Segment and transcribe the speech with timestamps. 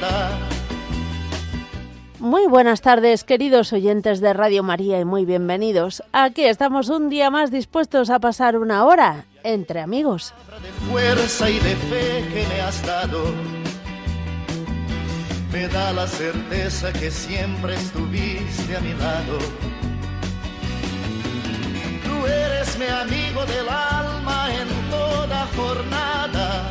[0.00, 0.38] vida.
[2.18, 6.02] Muy buenas tardes, queridos oyentes de Radio María, y muy bienvenidos.
[6.12, 10.34] Aquí estamos un día más dispuestos a pasar una hora entre amigos.
[10.62, 13.24] De fuerza y de fe que me has dado,
[15.50, 19.38] me da la certeza que siempre estuviste a mi lado.
[22.04, 26.70] Tú eres mi amigo del alma en toda jornada.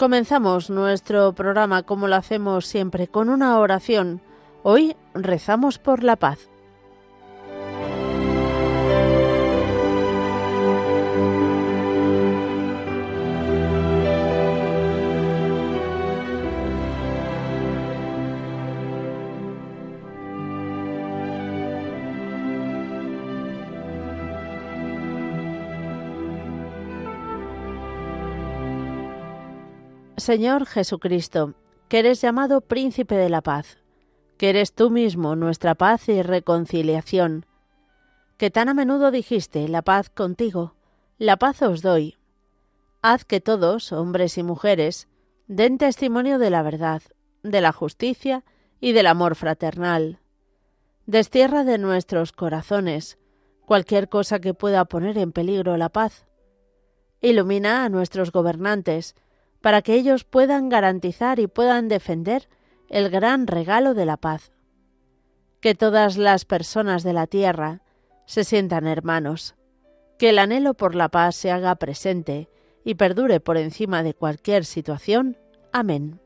[0.00, 4.22] Comenzamos nuestro programa como lo hacemos siempre con una oración.
[4.62, 6.49] Hoy rezamos por la paz.
[30.20, 31.54] Señor Jesucristo,
[31.88, 33.78] que eres llamado Príncipe de la Paz,
[34.36, 37.46] que eres tú mismo nuestra paz y reconciliación,
[38.36, 40.74] que tan a menudo dijiste, la paz contigo,
[41.18, 42.16] la paz os doy.
[43.02, 45.08] Haz que todos, hombres y mujeres,
[45.46, 47.02] den testimonio de la verdad,
[47.42, 48.44] de la justicia
[48.80, 50.20] y del amor fraternal.
[51.06, 53.18] Destierra de nuestros corazones
[53.66, 56.26] cualquier cosa que pueda poner en peligro la paz.
[57.20, 59.14] Ilumina a nuestros gobernantes,
[59.60, 62.48] para que ellos puedan garantizar y puedan defender
[62.88, 64.52] el gran regalo de la paz.
[65.60, 67.82] Que todas las personas de la tierra
[68.26, 69.54] se sientan hermanos,
[70.18, 72.48] que el anhelo por la paz se haga presente
[72.84, 75.36] y perdure por encima de cualquier situación.
[75.72, 76.20] Amén.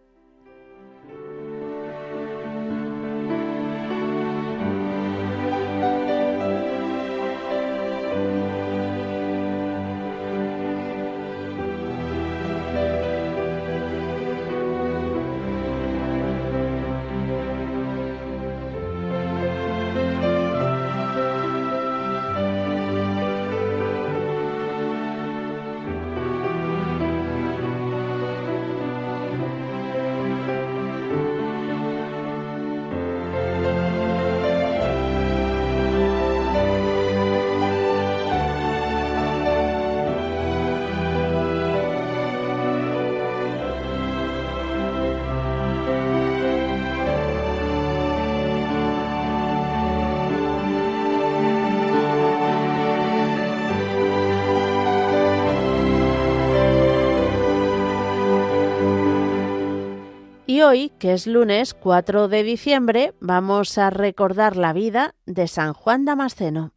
[60.74, 66.04] Hoy, que es lunes 4 de diciembre, vamos a recordar la vida de San Juan
[66.04, 66.73] Damasceno.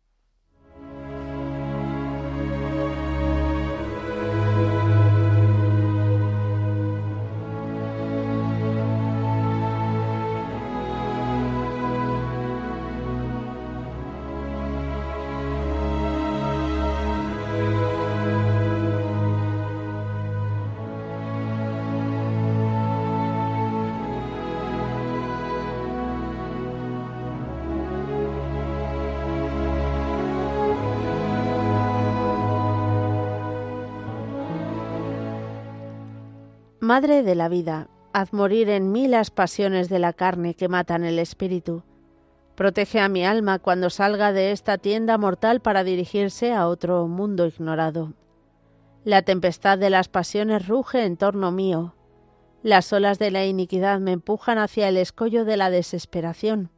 [36.87, 41.03] Madre de la vida, haz morir en mí las pasiones de la carne que matan
[41.03, 41.83] el espíritu.
[42.55, 47.45] Protege a mi alma cuando salga de esta tienda mortal para dirigirse a otro mundo
[47.45, 48.13] ignorado.
[49.03, 51.93] La tempestad de las pasiones ruge en torno mío.
[52.63, 56.71] Las olas de la iniquidad me empujan hacia el escollo de la desesperación.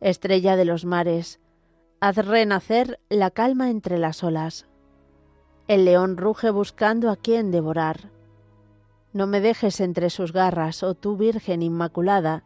[0.00, 1.40] Estrella de los mares,
[1.98, 4.68] haz renacer la calma entre las olas.
[5.66, 8.19] El león ruge buscando a quien devorar.
[9.12, 12.44] No me dejes entre sus garras, oh tú Virgen Inmaculada,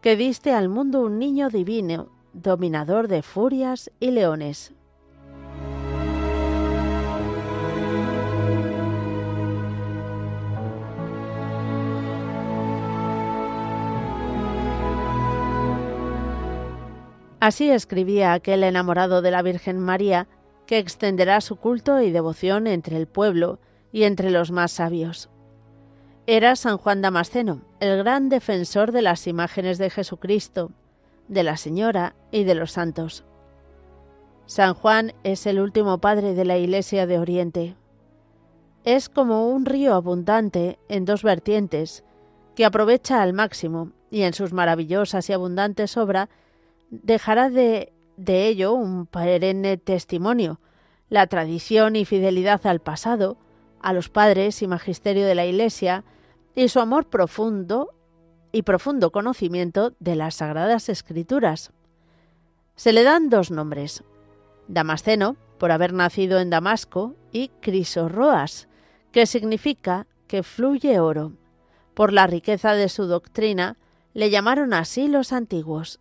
[0.00, 4.72] que diste al mundo un niño divino, dominador de furias y leones.
[17.38, 20.26] Así escribía aquel enamorado de la Virgen María,
[20.66, 23.60] que extenderá su culto y devoción entre el pueblo
[23.92, 25.30] y entre los más sabios
[26.26, 30.70] era San Juan Damasceno, el gran defensor de las imágenes de Jesucristo,
[31.28, 33.24] de la Señora y de los santos.
[34.46, 37.76] San Juan es el último padre de la Iglesia de Oriente.
[38.84, 42.04] Es como un río abundante en dos vertientes,
[42.56, 46.28] que aprovecha al máximo y en sus maravillosas y abundantes obras
[46.90, 50.60] dejará de, de ello un perenne testimonio,
[51.08, 53.36] la tradición y fidelidad al pasado,
[53.80, 56.04] a los padres y magisterio de la Iglesia,
[56.54, 57.90] y su amor profundo
[58.52, 61.72] y profundo conocimiento de las Sagradas Escrituras.
[62.76, 64.02] Se le dan dos nombres,
[64.68, 68.68] Damasceno, por haber nacido en Damasco, y Crisorroas,
[69.12, 71.32] que significa que fluye oro.
[71.94, 73.76] Por la riqueza de su doctrina,
[74.14, 76.00] le llamaron así los antiguos.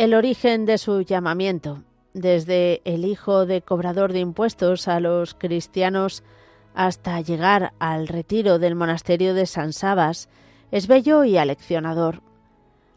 [0.00, 1.82] El origen de su llamamiento,
[2.14, 6.22] desde el hijo de cobrador de impuestos a los cristianos
[6.74, 10.30] hasta llegar al retiro del monasterio de San Sabas,
[10.70, 12.22] es bello y aleccionador.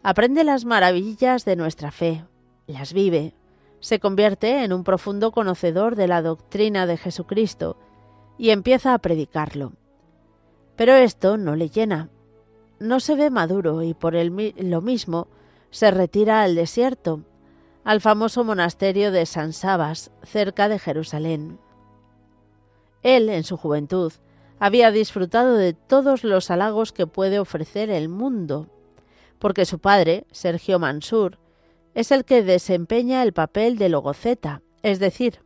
[0.02, 2.24] Aprende las maravillas de nuestra fe,
[2.68, 3.34] las vive,
[3.82, 7.76] se convierte en un profundo conocedor de la doctrina de Jesucristo
[8.38, 9.74] y empieza a predicarlo.
[10.78, 12.08] Pero esto no le llena.
[12.80, 15.28] No se ve maduro y por lo mismo
[15.74, 17.22] se retira al desierto,
[17.84, 21.60] al famoso monasterio de San Sabas, cerca de Jerusalén.
[23.02, 24.14] Él, en su juventud,
[24.60, 28.68] había disfrutado de todos los halagos que puede ofrecer el mundo,
[29.40, 31.40] porque su padre, Sergio Mansur,
[31.96, 35.40] es el que desempeña el papel de logoceta, es decir,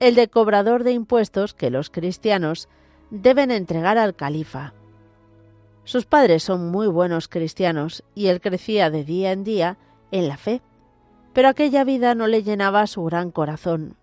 [0.00, 2.70] el de cobrador de impuestos que los cristianos
[3.10, 4.72] deben entregar al califa.
[5.88, 9.78] Sus padres son muy buenos cristianos y él crecía de día en día
[10.10, 10.60] en la fe,
[11.32, 13.96] pero aquella vida no le llenaba su gran corazón.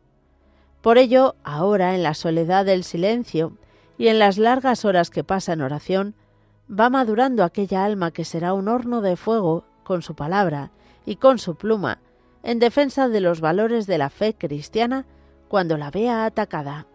[0.81, 3.55] Por ello, ahora, en la soledad del silencio
[3.99, 6.15] y en las largas horas que pasa en oración,
[6.67, 10.71] va madurando aquella alma que será un horno de fuego con su palabra
[11.05, 11.99] y con su pluma,
[12.41, 15.05] en defensa de los valores de la fe cristiana
[15.49, 16.87] cuando la vea atacada.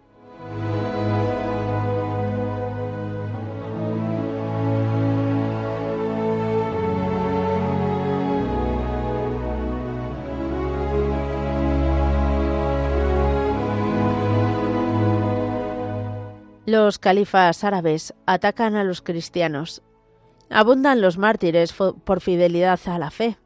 [16.70, 19.82] Los califas árabes atacan a los cristianos.
[20.50, 23.38] Abundan los mártires por fidelidad a la fe.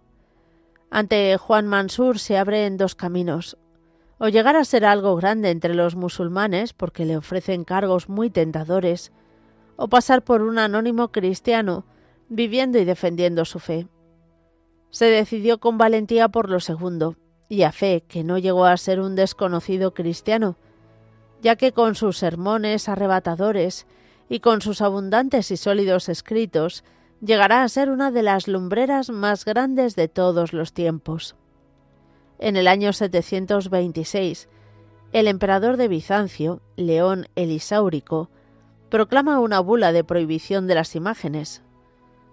[0.90, 3.56] Ante Juan Mansur se abren dos caminos.
[4.18, 9.10] O llegar a ser algo grande entre los musulmanes porque le ofrecen cargos muy tentadores,
[9.76, 11.86] o pasar por un anónimo cristiano
[12.28, 13.88] viviendo y defendiendo su fe.
[14.90, 17.16] Se decidió con valentía por lo segundo,
[17.48, 20.58] y a fe que no llegó a ser un desconocido cristiano,
[21.44, 23.86] ya que con sus sermones arrebatadores
[24.30, 26.84] y con sus abundantes y sólidos escritos
[27.20, 31.36] llegará a ser una de las lumbreras más grandes de todos los tiempos.
[32.38, 34.48] en el año 726,
[35.12, 38.30] el emperador de Bizancio, León Elisáurico,
[38.88, 41.62] proclama una bula de prohibición de las imágenes.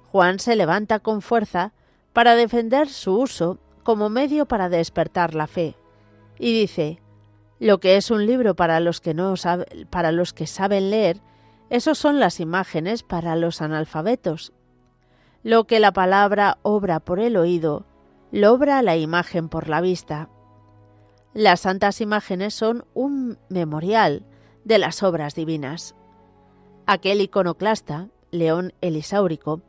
[0.09, 1.73] Juan se levanta con fuerza
[2.13, 5.75] para defender su uso como medio para despertar la fe
[6.39, 7.01] y dice:
[7.61, 9.35] lo que es un libro para los que no
[9.91, 11.21] para los que saben leer,
[11.69, 14.51] esos son las imágenes para los analfabetos.
[15.43, 17.85] Lo que la palabra obra por el oído,
[18.31, 20.27] lo obra la imagen por la vista.
[21.35, 24.25] Las santas imágenes son un memorial
[24.63, 25.93] de las obras divinas.
[26.87, 29.61] Aquel iconoclasta, León Elisáurico,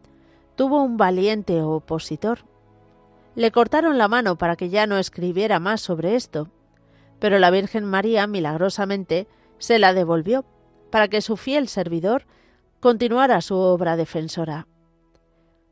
[0.57, 2.39] tuvo un valiente opositor.
[3.35, 6.49] Le cortaron la mano para que ya no escribiera más sobre esto,
[7.23, 10.45] pero la Virgen María milagrosamente se la devolvió
[10.91, 12.27] para que su fiel servidor
[12.81, 14.67] continuara su obra defensora.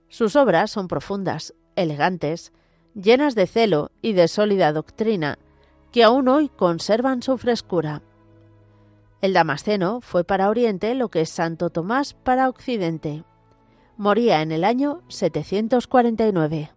[0.09, 2.52] Sus obras son profundas, elegantes,
[2.95, 5.40] llenas de celo y de sólida doctrina,
[5.90, 8.00] que aún hoy conservan su frescura.
[9.21, 13.25] El Damasceno fue para Oriente lo que es Santo Tomás para Occidente.
[13.97, 16.71] Moría en el año 749.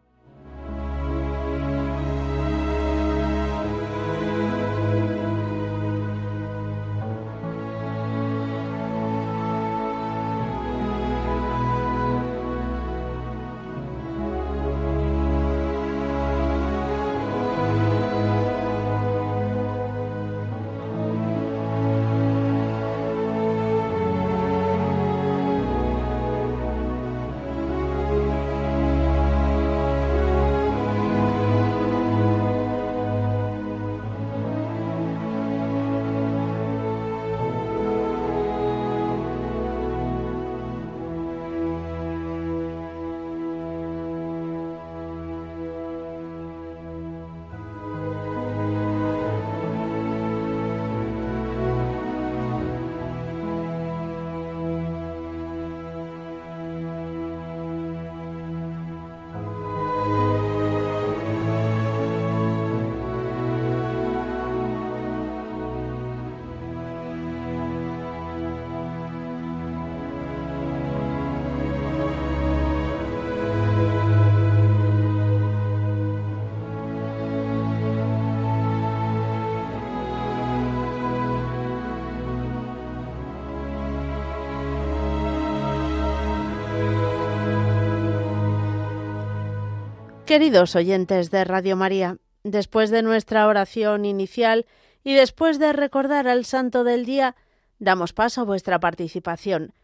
[90.34, 94.66] Queridos oyentes de Radio María, después de nuestra oración inicial
[95.04, 97.36] y después de recordar al santo del día,
[97.78, 99.76] damos paso a vuestra participación.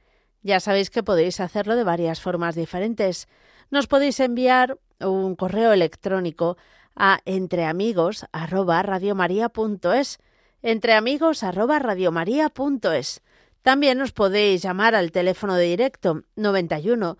[0.41, 3.27] Ya sabéis que podéis hacerlo de varias formas diferentes.
[3.69, 6.57] Nos podéis enviar un correo electrónico
[6.95, 10.19] a entreamigos@radiomaria.es,
[10.63, 13.21] entreamigos@radiomaria.es.
[13.61, 17.19] También os podéis llamar al teléfono de directo 91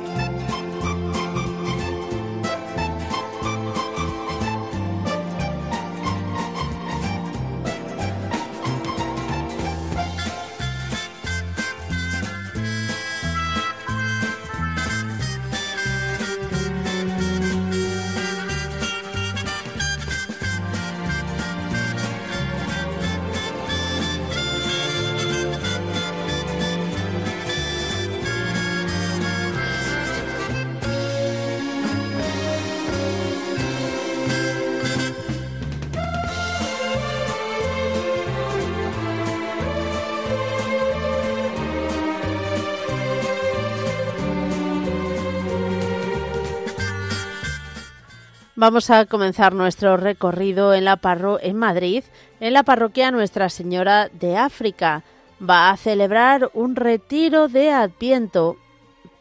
[48.61, 52.03] Vamos a comenzar nuestro recorrido en la parro en Madrid,
[52.39, 55.01] en la parroquia Nuestra Señora de África.
[55.41, 58.57] Va a celebrar un retiro de Adviento.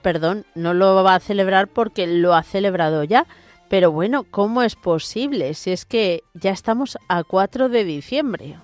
[0.02, 3.26] Perdón, no lo va a celebrar porque lo ha celebrado ya.
[3.70, 8.58] Pero bueno, ¿cómo es posible si es que ya estamos a 4 de diciembre?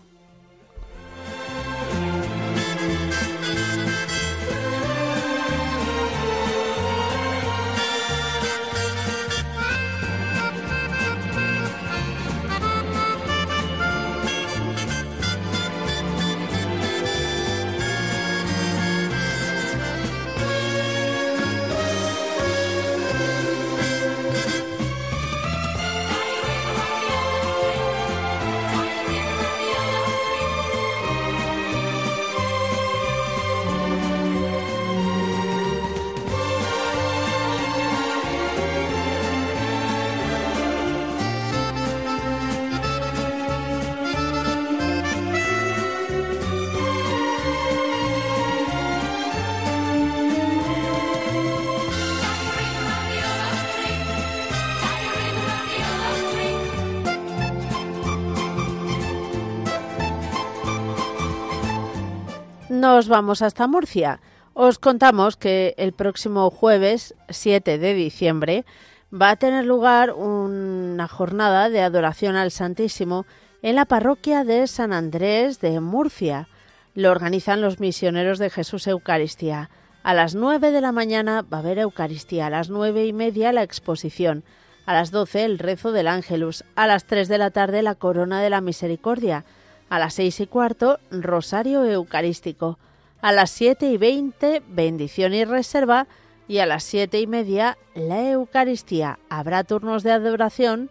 [63.05, 64.21] Vamos hasta Murcia.
[64.55, 68.65] Os contamos que el próximo jueves 7 de diciembre
[69.13, 73.27] va a tener lugar una jornada de adoración al Santísimo
[73.61, 76.49] en la parroquia de San Andrés de Murcia.
[76.95, 79.69] Lo organizan los misioneros de Jesús Eucaristía.
[80.03, 83.53] A las 9 de la mañana va a haber Eucaristía, a las nueve y media
[83.53, 84.43] la exposición,
[84.87, 88.41] a las 12 el rezo del Ángelus, a las 3 de la tarde la corona
[88.41, 89.45] de la misericordia,
[89.89, 92.79] a las seis y cuarto Rosario Eucarístico,
[93.23, 96.07] a las siete y veinte bendición y reserva
[96.49, 99.19] y a las siete y media la Eucaristía.
[99.29, 100.91] Habrá turnos de adoración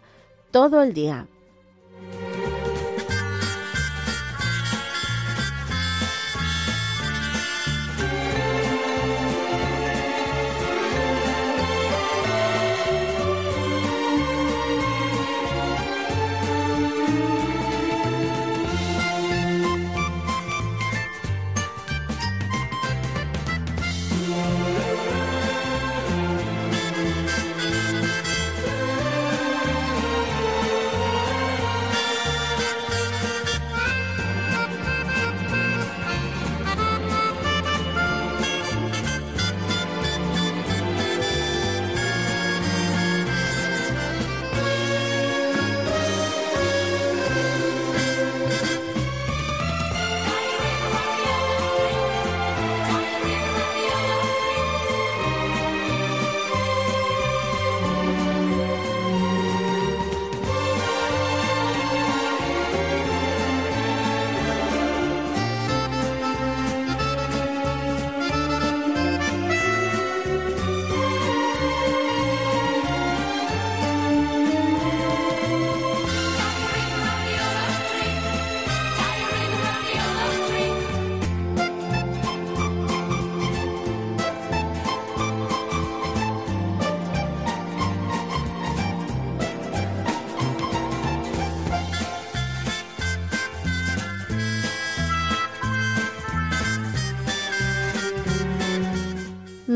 [0.51, 1.27] todo el día.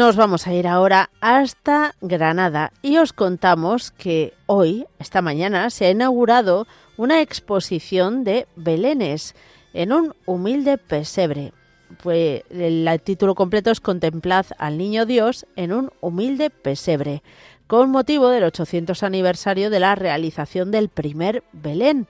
[0.09, 5.85] Nos vamos a ir ahora hasta Granada y os contamos que hoy, esta mañana, se
[5.85, 6.65] ha inaugurado
[6.97, 9.35] una exposición de Belenes
[9.71, 11.53] en un humilde pesebre.
[12.01, 17.21] Pues el título completo es Contemplad al Niño Dios en un humilde pesebre,
[17.67, 22.07] con motivo del 800 aniversario de la realización del primer Belén.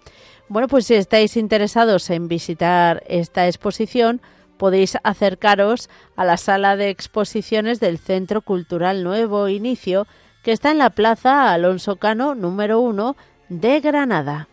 [0.47, 4.21] Bueno, pues si estáis interesados en visitar esta exposición,
[4.59, 10.05] podéis acercaros a la sala de exposiciones del Centro Cultural Nuevo Inicio,
[10.43, 13.15] que está en la Plaza Alonso Cano número 1
[13.47, 14.48] de Granada.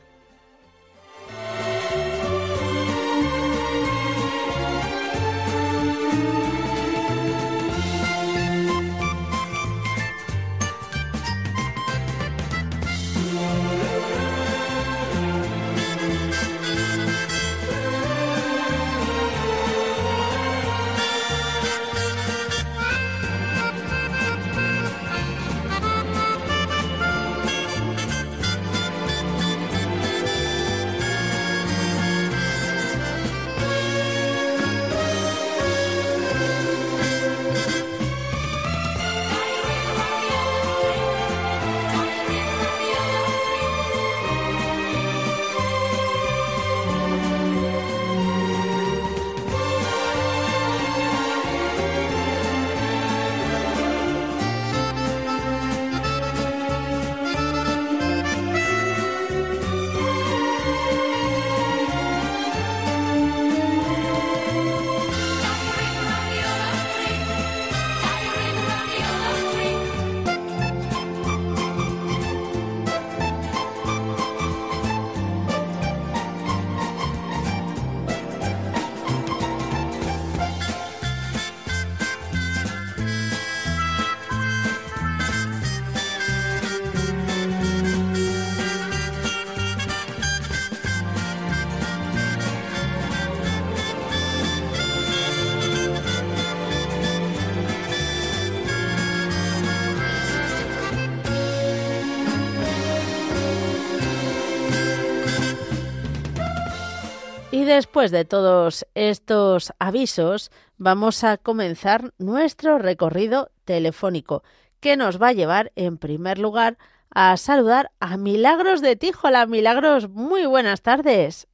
[107.67, 114.43] Después de todos estos avisos, vamos a comenzar nuestro recorrido telefónico,
[114.81, 116.79] que nos va a llevar, en primer lugar,
[117.11, 119.47] a saludar a Milagros de Tijola.
[119.47, 121.49] Milagros, muy buenas tardes.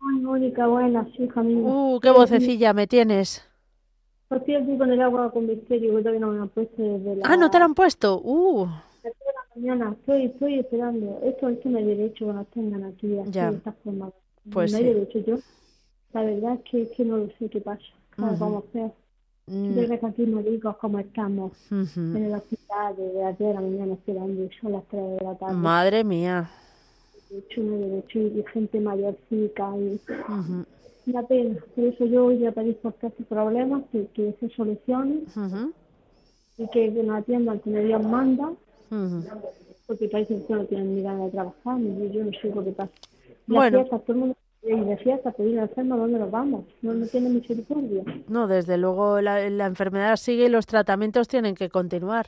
[0.00, 1.58] Ay, Mónica, buenas, hija mía.
[1.58, 3.44] Uh, qué vocecilla me tienes.
[4.30, 7.22] Estoy aquí con el agua con misterio, que todavía no me han puesto desde la...
[7.28, 8.20] Ah, ¿no te la han puesto?
[8.22, 8.66] Uh,
[9.02, 9.96] desde la mañana.
[10.00, 11.20] Estoy, estoy esperando.
[11.24, 13.50] Esto es que hay derecho nos tengan aquí así, Ya.
[13.50, 14.10] de esta forma.
[14.52, 14.88] Pues no hay sí.
[14.90, 15.18] derecho.
[15.20, 15.38] Yo,
[16.12, 17.82] la verdad es que, que no lo sé qué pasa.
[18.10, 18.40] Claro, Ujú.
[18.44, 18.92] Vamos a ver.
[19.46, 23.54] mm, Yo creo que aquí médicos como estamos en el hospital desde las 10 de
[23.54, 25.54] la mañana esperando y son las 3 de la tarde.
[25.54, 26.50] Madre mía.
[27.30, 30.64] De hecho, no hay derecho y gente mayorcica y Ujú,
[31.06, 31.60] una pena.
[31.74, 35.26] Por eso yo voy a pedir por estos problemas que, que se solucionen
[36.58, 38.52] y que, que nos atiendan como Dios manda,
[39.86, 42.72] porque parece que no tienen ni ganas de trabajar, ni yo no sé lo que
[42.72, 42.92] pasa.
[43.46, 43.78] Bueno.
[43.80, 46.64] fiestas, todo el mundo y de fiesta, pedir enfermos, ¿dónde nos vamos?
[46.82, 48.02] No, no tiene misericordia.
[48.28, 52.26] No, desde luego la, la enfermedad sigue y los tratamientos tienen que continuar.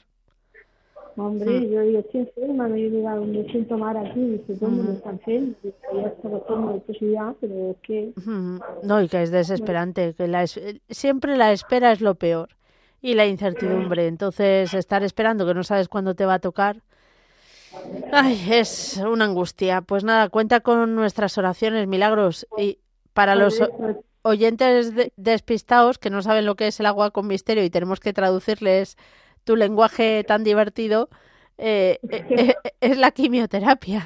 [1.16, 1.64] Hombre, Mm.
[1.72, 5.10] yo digo, estoy enferma, me diga, me siento mal aquí, dice, todo el mundo está
[5.10, 8.60] enfermo, y ya está todo posibilidad, pero es que Ujú.
[8.84, 12.50] No, y que es desesperante, que la es- siempre la espera es lo peor
[13.02, 14.06] y la incertidumbre.
[14.06, 16.82] Entonces, estar esperando que no sabes cuándo te va a tocar,
[18.12, 19.82] ay, es una angustia.
[19.82, 22.46] Pues nada, cuenta con nuestras oraciones, milagros.
[22.56, 22.78] Y
[23.12, 23.60] para los
[24.22, 28.00] oyentes de- despistados que no saben lo que es el agua con misterio y tenemos
[28.00, 28.96] que traducirles
[29.44, 31.08] tu lenguaje tan divertido,
[31.56, 34.02] eh, eh, es la quimioterapia.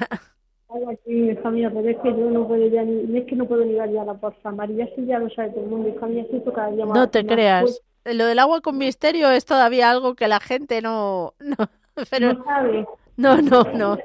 [1.05, 3.73] hija mía, pero es que yo no puedo ya ni, es que no puedo ni
[3.73, 6.71] dar ya la porfa, María, sí ya lo sabe todo el mundo, hija mía, cada
[6.71, 6.95] día más.
[6.97, 7.81] No te más creas.
[8.05, 11.33] Lo del agua con misterio es todavía algo que la gente no...
[11.39, 11.55] no
[12.09, 12.85] pero No sabe.
[13.17, 13.97] No, no, no.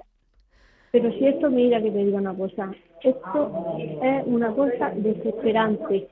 [0.93, 2.71] Pero si esto, mira que te digo una cosa,
[3.03, 6.09] esto es una cosa desesperante,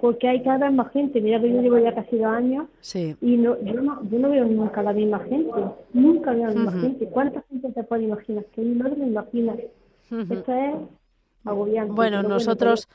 [0.00, 3.16] porque hay cada vez más gente, mira que yo llevo ya casi dos años Sí.
[3.20, 5.52] y no, yo, no, yo no veo nunca la misma gente,
[5.92, 7.06] nunca veo la misma gente.
[7.08, 8.44] ¿Cuánta gente te puede imaginar?
[8.46, 9.56] Que no te lo imaginas.
[10.10, 10.74] Esto es
[11.44, 11.92] agobiante.
[11.92, 12.88] Bueno, nosotros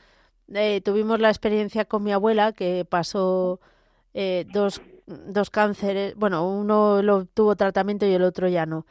[0.52, 3.60] eh, tuvimos la experiencia con mi abuela que pasó
[4.14, 6.14] eh, dos, dos cánceres.
[6.16, 8.86] Bueno, uno lo tuvo tratamiento y el otro ya no.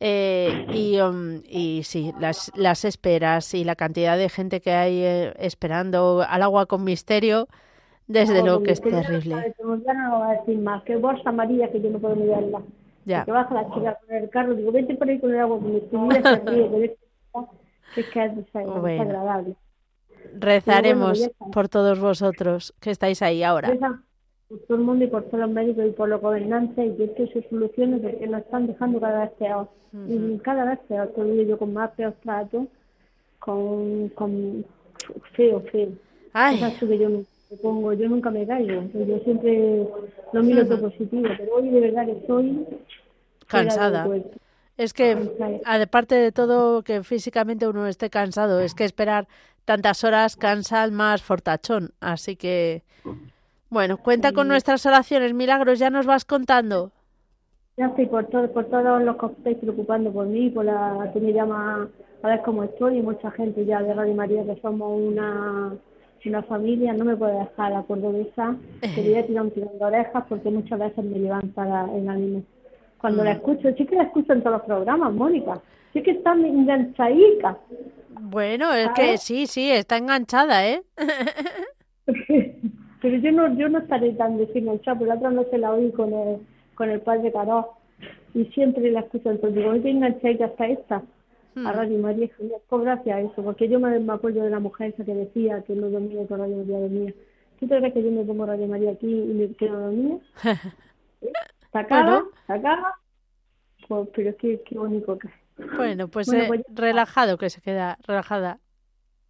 [0.00, 4.98] Eh, y, um, y sí, las, las esperas y la cantidad de gente que hay
[5.02, 7.48] eh, esperando al agua con misterio,
[8.06, 9.54] desde luego que es terrible.
[9.86, 12.26] ya no lo voy a decir más, que bolsa amarilla que yo no puedo ni
[12.26, 12.60] verla.
[13.06, 13.24] Ya.
[13.24, 15.74] Que baja la chica con el carro, digo, vete por ahí con el agua con
[15.74, 16.70] misterio, se ríe,
[17.94, 19.04] que es que es desa- Bueno.
[19.04, 19.56] desagradable.
[20.36, 21.44] Rezaremos está.
[21.46, 23.68] por todos vosotros que estáis ahí ahora.
[23.68, 24.00] Reza
[24.54, 27.26] por todo el mundo y por todos los médicos y por los gobernantes y que
[27.28, 29.68] se solucione porque nos están dejando cada vez peor.
[30.08, 32.66] Y cada vez peor, te digo yo, con más peor trato,
[33.38, 34.64] con, con
[35.36, 35.88] feo, feo.
[36.32, 37.24] Ay, Es que yo me
[37.62, 39.86] pongo, yo nunca me caigo, yo siempre
[40.32, 42.66] lo miro todo positivo, pero hoy de verdad que estoy
[43.46, 44.08] cansada.
[44.76, 45.16] Es que,
[45.64, 49.28] aparte de todo, que físicamente uno esté cansado, es que esperar
[49.64, 51.92] tantas horas cansa al más fortachón.
[52.00, 52.82] Así que,
[53.74, 56.90] bueno, cuenta con nuestras oraciones, milagros, ya nos vas contando.
[57.76, 61.10] Ya estoy por, todo, por todos los que os estáis preocupando por mí, por la
[61.12, 61.88] que me llama
[62.22, 65.74] a ver cómo estoy y mucha gente ya de Radio María que somos una,
[66.24, 69.76] una familia, no me puede dejar la cordobesa, que le voy a tirar un tirón
[69.78, 72.42] de orejas porque muchas veces me levanta la- el ánimo.
[72.98, 75.60] Cuando la escucho, sí que la escucho en todos los programas, Mónica,
[75.92, 77.58] sí que está enganchadica.
[78.20, 80.82] Bueno, es que sí, sí, está enganchada, ¿eh?
[83.04, 86.10] Pero yo no, yo no estaré tan desenganchada, por la otra noche la oí con
[86.14, 86.38] el,
[86.74, 87.74] con el padre Caró
[88.32, 91.02] y siempre la escucho, entonces digo, oye, enganchadita hasta esta,
[91.66, 94.58] a Radio María, yo, pues gracias a eso, porque yo me, me acuerdo de la
[94.58, 97.12] mujer esa que decía que no dormía con Radio María dormía.
[97.60, 100.16] ¿Tú te crees que yo me pongo Radio María aquí y me quedo dormida?
[101.72, 102.20] ¿Sacada?
[102.22, 102.28] Bueno.
[102.46, 102.94] ¿Sacada?
[103.86, 105.76] Pues, pero qué, qué bonito que es.
[105.76, 108.60] Bueno, pues, Bueno, eh, pues- relajado que se queda, relajada.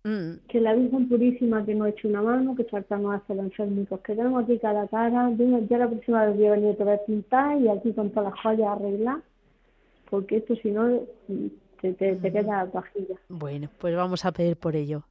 [0.07, 4.01] Mm, que la Virgen Purísima que nos eche una mano, que tratamos hasta los enfermicos
[4.01, 7.59] que tenemos aquí cada cara, ya la próxima vez voy a venir otra vez pintar
[7.59, 9.23] y aquí con todas las joyas arreglar,
[10.11, 11.47] porque esto si no mm,
[11.81, 13.17] te, te, te queda vajilla.
[13.31, 15.05] Bueno, pues vamos a pedir por ello.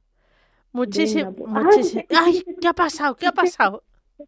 [0.72, 2.02] Muchísimo, pues- muchísimo.
[2.16, 2.44] Ay.
[2.60, 3.16] ¿Qué ha pasado?
[3.16, 3.82] ¿Qué ha pasado?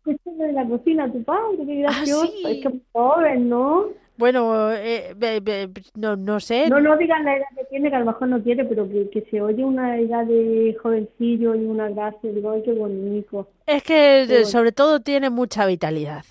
[0.04, 2.42] De la cocina tu padre, qué gracioso, Ah, sí.
[2.58, 3.86] es que pobre, ¿no?
[4.18, 6.68] Bueno, eh, be- be- no, no sé.
[6.70, 9.10] No, no digan la edad que tiene, que a lo mejor no quiere, pero que,
[9.10, 13.48] que se oye una edad de jovencillo y una gracia, digo, ay, qué bonito.
[13.66, 14.44] Es que eh, bueno.
[14.46, 16.24] sobre todo tiene mucha vitalidad.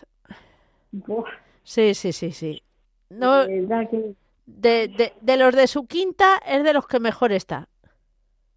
[0.92, 1.26] Buah,
[1.64, 2.62] Sí, sí, sí, sí.
[3.10, 4.14] No, de verdad que
[4.48, 7.68] de, de, de los de su quinta es de los que mejor está.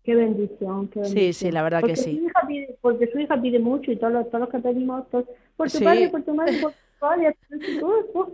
[0.05, 1.33] Qué bendición, qué Sí, bendición.
[1.35, 2.17] sí, la verdad que porque sí.
[2.17, 5.09] Su hija pide, porque su hija pide mucho y todos los, todos los que pedimos,
[5.11, 5.85] todos, por tu Sí.
[5.85, 8.33] padre, por tu madre, por tu padre, por tu todo.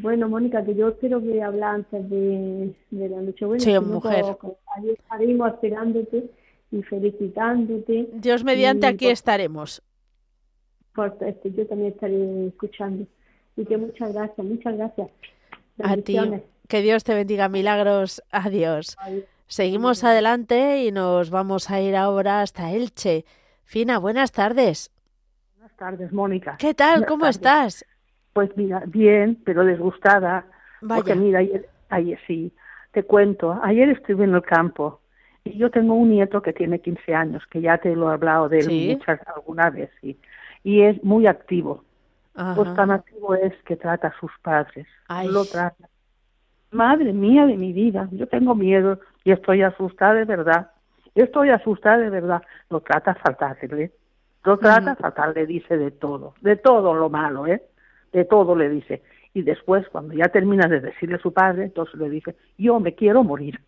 [0.00, 3.58] Bueno, Mónica, que yo espero que hablar antes de, de la Nochebuena.
[3.62, 4.24] Sí, si no, mujer.
[4.76, 6.30] ahí estaremos esperándote
[6.70, 8.08] y felicitándote.
[8.12, 9.82] Dios mediante Y, aquí estaremos.
[10.94, 13.06] por este, yo también estaré escuchando.
[13.56, 15.08] Y que muchas gracias, muchas gracias.
[15.82, 16.16] A ti.
[16.68, 18.22] Que Dios te bendiga, milagros.
[18.30, 18.96] Adiós.
[19.00, 19.24] Adiós.
[19.46, 23.24] Seguimos adelante y nos vamos a ir ahora hasta Elche.
[23.64, 24.90] Fina, buenas tardes.
[25.56, 26.56] Buenas tardes, Mónica.
[26.58, 27.00] ¿Qué tal?
[27.00, 27.36] Buenas ¿Cómo tardes.
[27.36, 27.84] estás?
[28.38, 30.46] Pues mira, bien, pero desgustada.
[30.86, 32.52] Porque mira, ayer, ayer sí,
[32.92, 35.00] te cuento, ayer estuve en el campo
[35.42, 38.48] y yo tengo un nieto que tiene 15 años, que ya te lo he hablado
[38.48, 38.92] de él Sí.
[38.92, 40.16] muchas, alguna vez, sí.
[40.62, 41.82] Y es muy activo.
[42.54, 44.86] Pues tan activo es que trata a sus padres.
[45.08, 45.26] Ay.
[45.26, 45.88] Lo trata.
[46.70, 50.70] Madre mía de mi vida, yo tengo miedo y estoy asustada de verdad.
[51.16, 52.42] Estoy asustada de verdad.
[52.70, 53.56] Lo trata fatal,
[54.44, 57.60] Lo trata fatal, le dice de todo, de todo lo malo, ¿eh?
[58.12, 59.02] De todo le dice.
[59.34, 62.94] Y después, cuando ya termina de decirle a su padre, entonces le dice, yo me
[62.94, 63.60] quiero morir.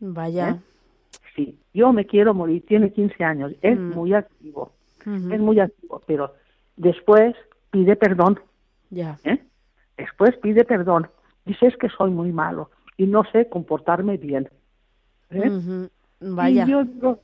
[0.00, 0.50] Vaya.
[0.50, 0.56] ¿Eh?
[1.36, 2.64] Sí, yo me quiero morir.
[2.66, 3.90] Tiene 15 años, es Mm.
[3.94, 4.72] muy activo,
[5.06, 6.34] es muy activo, pero
[6.76, 7.34] después
[7.70, 8.38] pide perdón.
[8.90, 9.18] Ya.
[9.24, 9.38] ¿eh?
[9.96, 11.08] Después pide perdón.
[11.46, 14.48] Dice es que soy muy malo y no sé comportarme bien.
[15.30, 15.88] ¿eh?
[16.20, 16.64] Vaya.
[16.66, 17.20] Y yo digo,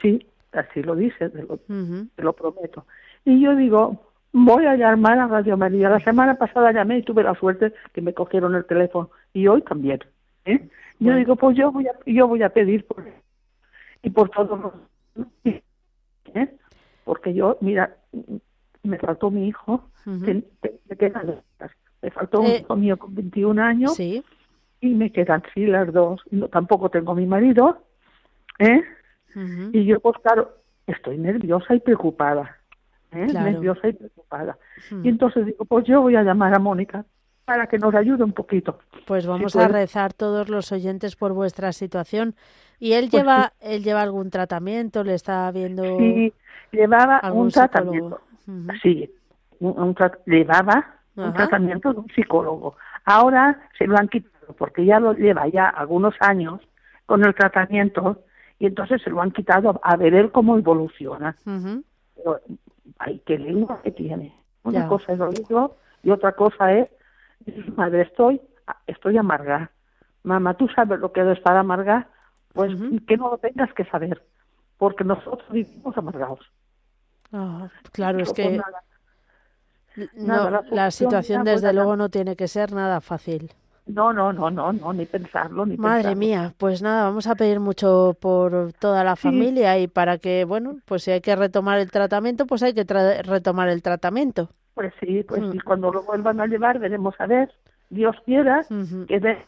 [0.00, 2.06] sí, así lo dice, te lo, Ujú.
[2.14, 2.86] te lo prometo.
[3.24, 4.00] Y yo digo,
[4.32, 5.88] voy a llamar a Radio María.
[5.90, 9.62] La semana pasada llamé y tuve la suerte que me cogieron el teléfono y hoy
[9.62, 10.00] también.
[10.44, 10.58] ¿eh?
[10.98, 11.18] Yo Bueno.
[11.18, 13.04] digo, pues yo voy a, yo voy a pedir por
[14.02, 14.72] y por todos los
[16.34, 16.48] ¿eh?
[17.04, 17.96] porque yo, mira,
[18.82, 20.78] me faltó mi hijo, ten- te-
[22.02, 24.22] me faltó un Eh, hijo mío con 21 años Sí.
[24.80, 26.22] y me quedan sí las dos.
[26.30, 27.82] No, tampoco tengo mi marido,
[28.58, 28.82] ¿eh?
[29.72, 32.56] Y yo, pues claro, estoy nerviosa y preocupada,
[33.12, 33.26] ¿eh?
[33.30, 33.50] Claro.
[33.50, 34.58] Nerviosa y preocupada.
[35.02, 37.04] Y entonces digo, pues yo voy a llamar a Mónica
[37.44, 38.78] para que nos ayude un poquito.
[39.06, 42.34] Pues vamos a rezar todos los oyentes por vuestra situación.
[42.78, 45.02] ¿Y él Pues lleva él lleva algún tratamiento?
[45.04, 46.32] ¿Le está viendo Sí,
[46.72, 48.20] llevaba algún un tratamiento.
[48.82, 49.10] Sí,
[49.58, 52.76] un, un tra- llevaba un tratamiento de un psicólogo.
[53.04, 56.60] Ahora se lo han quitado porque ya lo lleva ya algunos años
[57.06, 58.22] con el tratamiento
[58.58, 61.36] y entonces se lo han quitado a ver él cómo evoluciona.
[61.44, 62.40] Pero,
[62.98, 64.34] ay, qué lengua que tiene.
[64.62, 64.88] Una Ya.
[64.88, 66.88] cosa es oírlo y otra cosa es,
[67.76, 68.40] madre, estoy,
[68.86, 69.70] estoy amarga.
[70.22, 72.08] Mamá, ¿tú sabes lo que es estar amarga?
[72.52, 72.98] Pues Ujú.
[73.06, 74.22] que no lo tengas que saber,
[74.76, 76.40] porque nosotros vivimos amargados.
[77.32, 78.82] Ah, claro, es que nada.
[80.16, 83.52] no, nada, la situación desde luego no tiene que ser nada fácil.
[83.92, 86.18] No, no, no, no, no, ni pensarlo, ni Madre pensarlo.
[86.18, 89.22] mía, pues nada, vamos a pedir mucho por toda la Sí.
[89.22, 92.86] familia y para que, bueno, pues si hay que retomar el tratamiento, pues hay que
[92.86, 94.50] tra- retomar el tratamiento.
[94.74, 95.52] Pues sí, pues Mm.
[95.52, 97.50] sí, cuando lo vuelvan a llevar veremos a ver,
[97.90, 98.64] Dios quiera,
[99.08, 99.44] que dé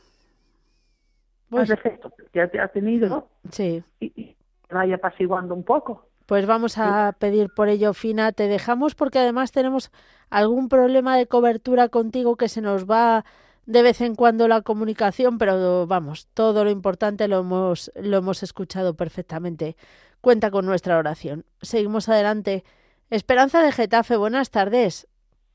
[1.48, 4.36] Pues, más efectos que ya te ha tenido sí, y, y
[4.70, 6.08] vaya apaciguando un poco.
[6.26, 8.32] pues vamos a pedir por ello, Fina.
[8.32, 9.90] Te dejamos porque además tenemos
[10.30, 13.24] algún problema de cobertura contigo que se nos va
[13.66, 18.42] de vez en cuando la comunicación, pero vamos, todo lo importante lo hemos, lo hemos
[18.42, 19.76] escuchado perfectamente.
[20.20, 21.44] Cuenta con nuestra oración.
[21.60, 22.64] Seguimos adelante.
[23.10, 25.08] Esperanza de Getafe, buenas tardes.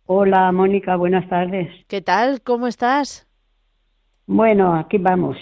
[0.06, 1.70] Hola, Mónica, buenas tardes.
[1.88, 2.42] ¿Qué tal?
[2.42, 3.28] ¿Cómo estás?
[4.26, 5.38] Bueno, aquí vamos.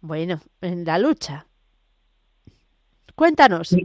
[0.00, 1.46] Bueno, en la lucha.
[3.14, 3.76] Cuéntanos.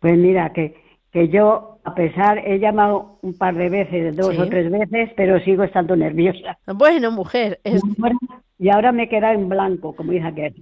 [0.00, 0.85] Pues mira, que,
[1.16, 4.38] que yo, a pesar, he llamado un par de veces, dos Sí.
[4.42, 6.58] o tres veces, pero sigo estando nerviosa.
[6.74, 8.16] Bueno, mujer, es- Y, ahora,
[8.58, 10.54] y ahora me queda en blanco, como dice aquel.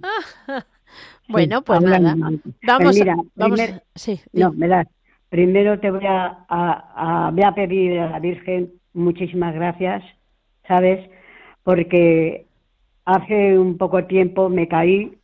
[1.27, 2.13] bueno, pues nada.
[2.15, 2.39] blanco.
[2.65, 4.87] Vamos, Pues mira, vamos, primer- sí, No, di- verás,
[5.27, 10.03] primero te voy a, a, a- voy a pedir a la Virgen muchísimas gracias,
[10.69, 11.05] ¿sabes?
[11.63, 12.45] Porque
[13.03, 15.17] hace un poco tiempo me caí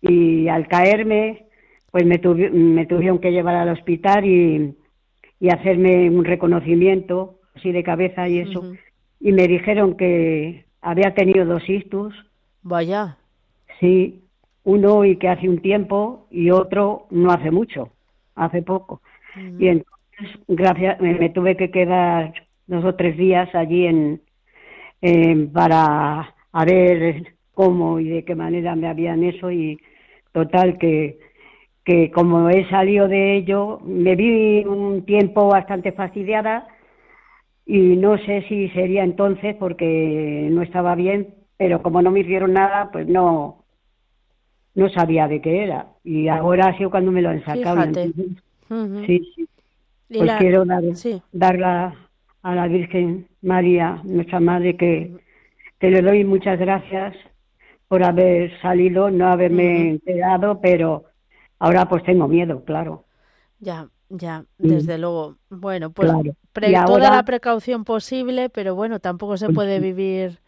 [0.00, 1.46] y al caerme,
[1.92, 4.74] pues me, tuvi- me tuvieron que llevar al hospital y,
[5.40, 8.64] y hacerme un reconocimiento así de cabeza y eso.
[9.20, 12.14] Y me dijeron que había tenido dos ictus,
[12.62, 13.16] Vaya.
[13.80, 14.24] sí,
[14.64, 17.90] uno y que hace un tiempo y otro no hace mucho,
[18.34, 19.02] hace poco.
[19.58, 22.34] Y entonces, gracias, me, me tuve que quedar
[22.66, 24.20] dos o tres días allí en,
[25.52, 29.78] para a ver cómo y de qué manera me habían eso y
[30.32, 31.18] total que
[31.84, 36.68] que como he salido de ello me vi un tiempo bastante fastidiada
[37.66, 42.52] y no sé si sería entonces porque no estaba bien pero como no me hicieron
[42.54, 43.64] nada pues no
[44.74, 45.88] no sabía de qué era.
[46.04, 47.76] Y ahora ha sido cuando me lo han sacado
[49.06, 49.48] sí sí.
[50.08, 51.22] Pues la- quiero dar, Sí.
[51.32, 51.94] darla
[52.42, 55.12] a la Virgen María, nuestra Madre, que,
[55.78, 57.14] que le doy muchas gracias
[57.88, 61.04] por haber salido, no haberme enterado, pero
[61.62, 63.04] Ahora pues tengo miedo, claro.
[63.60, 64.68] Ya, ya, Mm.
[64.68, 65.36] desde luego.
[65.48, 66.34] Bueno, pues Claro.
[66.52, 70.38] pre- Y toda la precaución posible, pero bueno, tampoco se Pues puede vivir.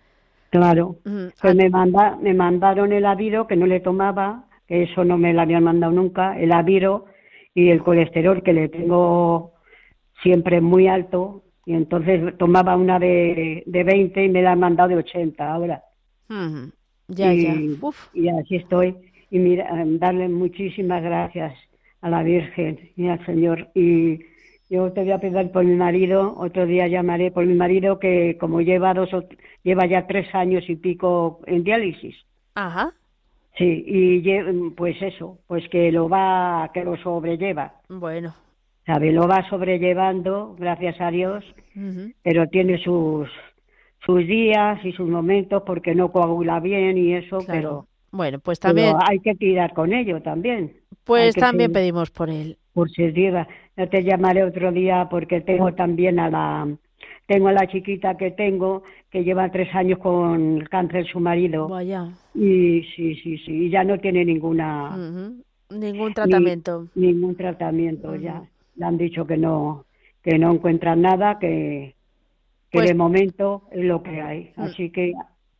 [0.50, 0.96] Claro.
[1.04, 5.16] mm, Pues me, manda, me mandaron el aviro que no le tomaba, que eso no
[5.18, 7.06] me lo habían mandado nunca, el aviro
[7.54, 9.52] y el colesterol que le tengo
[10.22, 11.42] siempre muy alto.
[11.66, 15.82] Y entonces tomaba una de, de 20 y me la han mandado de 80 ahora.
[17.08, 17.54] Ya, y, ya.
[17.80, 18.96] Uf, y así estoy.
[19.34, 19.66] Y mira,
[19.98, 21.54] darle muchísimas gracias
[22.02, 23.66] a la Virgen y al Señor.
[23.74, 24.20] Y
[24.70, 28.36] yo te voy a pedir por mi marido, otro día llamaré por mi marido que
[28.38, 29.24] como lleva dos o-
[29.64, 32.14] lleva ya tres años y pico en diálisis.
[32.54, 32.92] ajá.
[33.58, 38.34] Sí, y lle- pues eso, pues que lo va, que lo sobrelleva, Bueno.
[38.86, 39.10] ¿sabe?
[39.12, 41.44] Lo va sobrellevando, gracias a Dios,
[42.22, 43.28] pero tiene sus
[44.06, 47.52] sus días y sus momentos porque no coagula bien y eso, claro.
[47.52, 50.72] pero Bueno, pues pero también, hay que tirar con ello también.
[51.04, 52.56] Pues también pedimos por él.
[52.72, 53.46] por si diga.
[53.76, 56.68] Yo te llamaré otro día porque tengo también a la
[57.26, 62.10] tengo a la chiquita que tengo que lleva tres años con cáncer su marido Vaya.
[62.34, 64.94] y sí sí sí y ya no tiene ninguna
[65.70, 66.86] Ningún tratamiento.
[66.94, 68.42] ningún tratamiento ya
[68.76, 69.86] le han dicho que no
[70.22, 71.94] que no encuentran nada que
[72.70, 74.60] que Pues- de momento es lo que hay Mm.
[74.62, 75.12] así que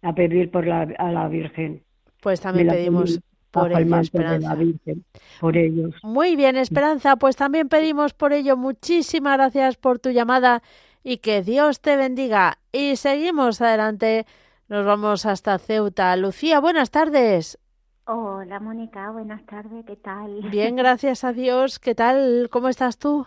[0.03, 1.81] a pedir por la a la Virgen
[2.25, 4.55] Pues también la pedimos por ello, la Esperanza.
[4.55, 5.05] Virgen
[5.41, 8.57] por ellos Muy bien, Esperanza, pues también pedimos por ello.
[8.57, 10.63] Muchísimas gracias por tu llamada
[11.03, 12.57] y que Dios te bendiga.
[12.73, 14.25] Y seguimos adelante.
[14.69, 16.17] Nos vamos hasta Ceuta.
[16.17, 17.59] Lucía, buenas tardes.
[18.07, 20.49] Hola Mónica, buenas tardes, ¿qué tal?
[20.51, 21.79] Bien, gracias a Dios.
[21.79, 22.49] ¿Qué tal?
[22.51, 23.27] ¿Cómo estás tú?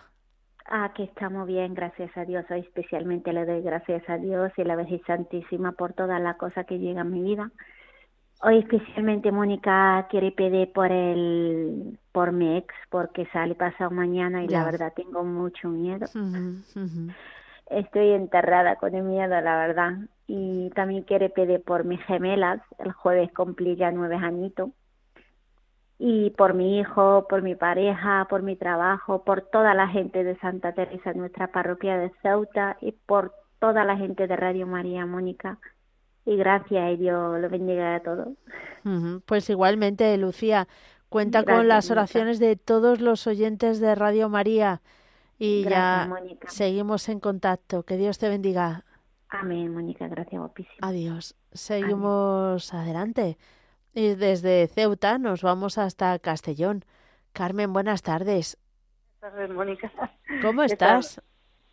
[0.64, 2.44] Aquí estamos bien, gracias a Dios.
[2.50, 6.36] Hoy especialmente le doy gracias a Dios y a la Virgen Santísima por todas las
[6.36, 7.52] cosas que llegan a mi vida.
[8.40, 14.48] Hoy especialmente Mónica quiere pedir por el por mi ex porque sale pasado mañana y
[14.48, 16.06] la verdad tengo mucho miedo.
[17.68, 19.98] Estoy enterrada con el miedo, la verdad.
[20.26, 22.60] Y también quiere pedir por mis gemelas.
[22.78, 24.70] El jueves cumplí ya nueve añitos.
[25.98, 30.38] Y por mi hijo, por mi pareja, por mi trabajo, por toda la gente de
[30.38, 35.58] Santa Teresa, nuestra parroquia de Ceuta, y por toda la gente de Radio María Mónica.
[36.28, 38.28] Y gracias y Dios lo bendiga a todos.
[39.24, 40.68] Pues igualmente, Lucía,
[41.08, 41.92] cuenta con las Mónica.
[42.02, 44.82] oraciones de todos los oyentes de Radio María.
[45.38, 46.48] Y Gracias, ya Mónica.
[46.50, 47.82] seguimos en contacto.
[47.84, 48.84] Que Dios te bendiga.
[49.30, 50.06] Amén, Mónica.
[50.08, 50.76] Gracias, guapísima.
[50.86, 51.34] Adiós.
[51.52, 53.38] Seguimos adelante.
[53.94, 56.84] Y desde Ceuta nos vamos hasta Castellón.
[57.32, 58.58] Carmen, buenas tardes.
[59.20, 59.90] Buenas tardes, Mónica.
[60.42, 61.22] ¿Cómo estás?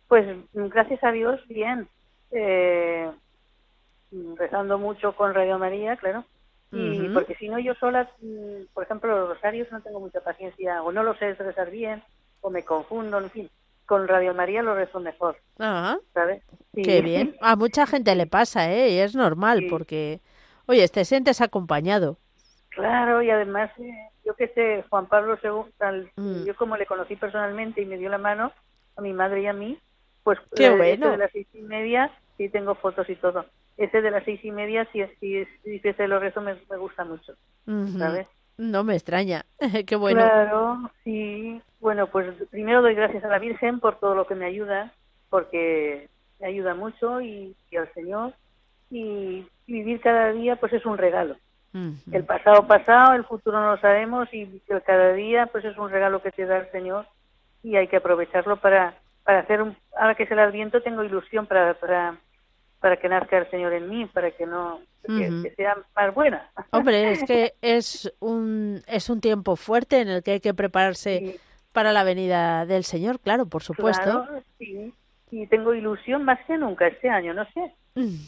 [0.08, 1.88] Pues gracias a Dios, bien.
[2.30, 3.10] Eh,
[4.36, 6.24] rezando mucho con Radio María, claro.
[6.72, 10.82] Y porque si no, yo sola, mm, por ejemplo, los rosarios no tengo mucha paciencia,
[10.82, 12.02] o no lo sé rezar bien,
[12.42, 13.50] o me confundo, en fin.
[13.86, 16.42] Con Radio María lo rezo mejor, Ah, ¿sabes?
[16.74, 16.82] Sí.
[16.82, 17.36] qué bien.
[17.40, 18.90] A mucha gente le pasa, ¿eh?
[18.90, 19.68] Y es normal Sí.
[19.70, 20.20] porque,
[20.66, 22.18] oye, te sientes acompañado.
[22.70, 23.92] Claro, y además, eh,
[24.24, 26.44] yo que sé, Juan Pablo II, tal, Mm.
[26.44, 28.52] yo como le conocí personalmente y me dio la mano
[28.96, 29.78] a mi madre y a mí,
[30.24, 31.12] pues Qué eh, bueno.
[31.12, 33.46] de las seis y media, sí tengo fotos y todo.
[33.76, 37.04] Ese de las seis y media, si, si, si dices lo rezo, me, me gusta
[37.04, 37.34] mucho.
[37.98, 38.26] ¿sabes?
[38.56, 39.44] No me extraña.
[39.86, 40.20] qué bueno.
[40.20, 41.60] Claro, sí.
[41.80, 44.92] Bueno, pues primero doy gracias a la Virgen por todo lo que me ayuda,
[45.28, 46.08] porque
[46.40, 48.32] me ayuda mucho y, y al Señor.
[48.90, 51.36] Y, y vivir cada día, pues es un regalo.
[52.10, 55.90] El pasado pasado, el futuro no lo sabemos y el cada día pues es un
[55.90, 57.06] regalo que te da el Señor
[57.62, 58.94] y hay que aprovecharlo para
[59.24, 62.16] para hacer un ahora que es el Adviento tengo ilusión para para
[62.80, 66.50] para que nazca el Señor en mí, para que no que, sea más buena.
[66.72, 71.18] Hombre, es que es un, es un tiempo fuerte en el que hay que prepararse
[71.20, 71.36] Sí,
[71.72, 74.04] para la venida del Señor, claro, por supuesto.
[74.04, 74.92] claro, sí.
[75.30, 77.72] Y tengo ilusión más que nunca este año, no sé.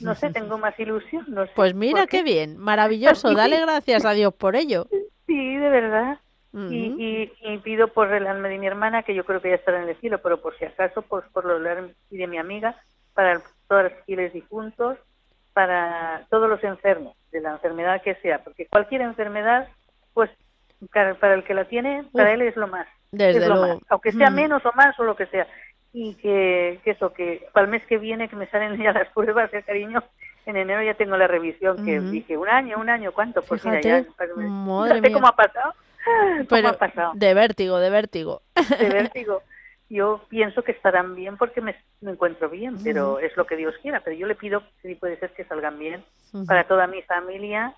[0.02, 1.52] No sé, tengo más ilusión, no sé.
[1.54, 4.86] Pues mira ¿Por qué bien, maravilloso, dale gracias a Dios por ello.
[5.26, 6.18] Sí, de verdad.
[6.70, 9.54] Y, y, y pido por el alma de mi hermana, que yo creo que ya
[9.56, 12.36] estará en el cielo, pero por si acaso, por, por lo del- y de mi
[12.38, 12.74] amiga,
[13.14, 14.98] para todos los fieles difuntos,
[15.52, 19.68] para todos los enfermos, de la enfermedad que sea, porque cualquier enfermedad,
[20.14, 20.30] pues
[20.92, 22.86] para el que la tiene, para Uf, él es lo más.
[23.10, 23.74] desde es lo luego.
[23.74, 24.34] más, aunque sea Mm.
[24.34, 25.46] menos o más o lo que sea.
[25.92, 29.08] Y que, que eso, que para el mes que viene, que me salen ya las
[29.14, 30.02] pruebas, de cariño,
[30.46, 33.42] en enero ya tengo la revisión, que dije, un año, un año, ¿cuánto?
[33.42, 35.14] Pues mira, Fíjate, ya, madre fíjate mía.
[35.14, 35.74] cómo ha pasado.
[36.06, 37.12] ¿Cómo Pero ha pasado?
[37.14, 38.42] de vértigo, de vértigo.
[38.78, 39.42] de vértigo.
[39.90, 43.74] Yo pienso que estarán bien porque me, me encuentro bien, pero es lo que Dios
[43.80, 44.00] quiera.
[44.00, 46.04] Pero yo le pido, si puede ser, que salgan bien
[46.46, 47.74] para toda mi familia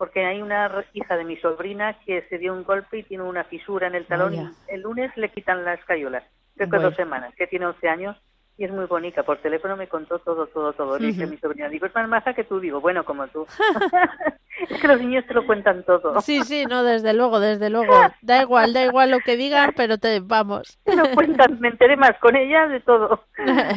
[0.00, 3.44] porque hay una hija de mi sobrina que se dio un golpe y tiene una
[3.44, 6.24] fisura en el talón y el lunes le quitan las cayolas,
[6.56, 8.16] creo que dos semanas, que tiene 11 años
[8.60, 9.22] y es muy bonita.
[9.22, 10.98] Por teléfono me contó todo, todo, todo.
[10.98, 12.60] Le dije a mi sobrina, digo, es más maja que tú.
[12.60, 13.46] Digo, bueno, como tú.
[14.68, 16.20] es que los niños te lo cuentan todo.
[16.20, 17.94] Sí, sí, no, desde luego, desde luego.
[18.20, 20.78] Da igual, da igual lo que digan, pero te vamos.
[20.84, 23.24] Te lo cuentan, me enteré más con ella de todo.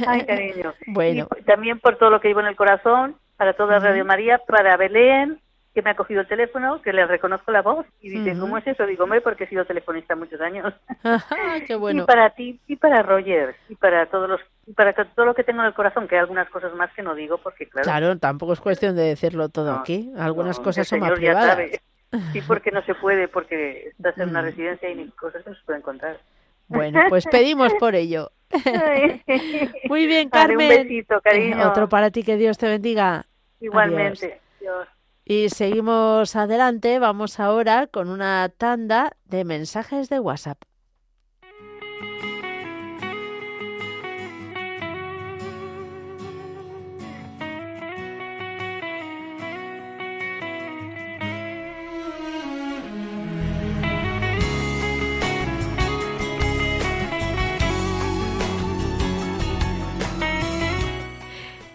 [0.05, 0.73] Ay, cariño.
[0.88, 1.29] Bueno.
[1.39, 4.75] Y también por todo lo que llevo en el corazón, para toda Radio María, para
[4.75, 5.39] Belén,
[5.74, 8.67] que me ha cogido el teléfono, que le reconozco la voz y dice, ¿cómo es
[8.67, 8.86] eso?
[8.86, 10.71] Digo, hombre, porque he sido telefonista muchos años.
[11.65, 12.03] qué bueno.
[12.03, 15.43] Y para ti, y para Roger, y para todos los, y para todo lo que
[15.43, 17.86] tengo en el corazón, que hay algunas cosas más que no digo, porque claro.
[17.86, 20.11] Claro, tampoco es cuestión de decirlo todo aquí.
[20.17, 21.57] Algunas cosas son más privadas.
[22.32, 25.63] Sí, porque no se puede, porque estás en una residencia y cosas que no se
[25.65, 26.19] pueden contar.
[26.67, 28.32] Bueno, pues pedimos por ello.
[29.89, 30.82] Muy bien, Carmen.
[30.82, 31.67] un besito, cariño.
[31.67, 33.26] Otro para ti, que Dios te bendiga.
[33.59, 34.39] Igualmente.
[34.59, 34.88] Dios.
[35.34, 40.61] Y seguimos adelante, vamos ahora con una tanda de mensajes de WhatsApp.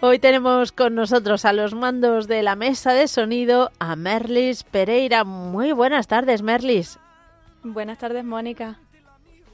[0.01, 5.25] Hoy tenemos con nosotros a los mandos de la mesa de sonido a Merlis Pereira.
[5.25, 6.97] Muy buenas tardes, Merlis.
[7.63, 8.79] Buenas tardes, Mónica.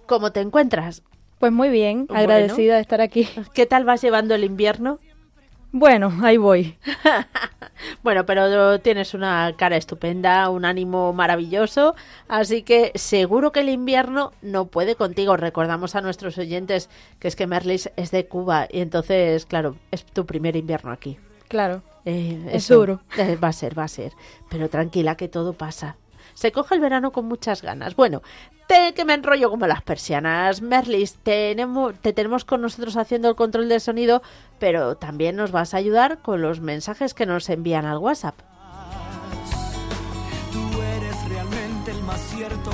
[0.06, 1.02] ¿Cómo te encuentras?
[1.40, 3.28] Pues muy bien, agradecida de estar aquí.
[3.56, 5.00] ¿Qué tal vas llevando el invierno?
[5.78, 6.78] Bueno, ahí voy.
[8.02, 11.96] bueno, pero tienes una cara estupenda, un ánimo maravilloso,
[12.30, 15.36] así que seguro que el invierno no puede contigo.
[15.36, 20.06] Recordamos a nuestros oyentes que es que Merlis es de Cuba y entonces, claro, es
[20.06, 21.20] tu primer invierno aquí.
[21.50, 21.82] Claro.
[22.06, 23.02] Eh, es duro.
[23.18, 24.14] Eh, va a ser, va a ser.
[24.50, 25.98] Pero tranquila que todo pasa
[26.36, 27.96] se coge el verano con muchas ganas.
[27.96, 28.22] Bueno,
[28.68, 30.62] te, que me enrollo como las persianas.
[30.62, 34.22] Merlis, tenemos, te tenemos con nosotros haciendo el control del sonido,
[34.60, 38.36] pero también nos vas a ayudar con los mensajes que nos envían al WhatsApp.
[40.52, 42.72] Tú eres realmente el más cierto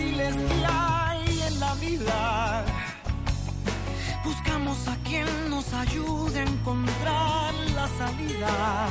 [0.00, 2.64] difíciles que hay en la vida.
[4.24, 8.88] Buscamos a quien nos ayude a encontrar la salida.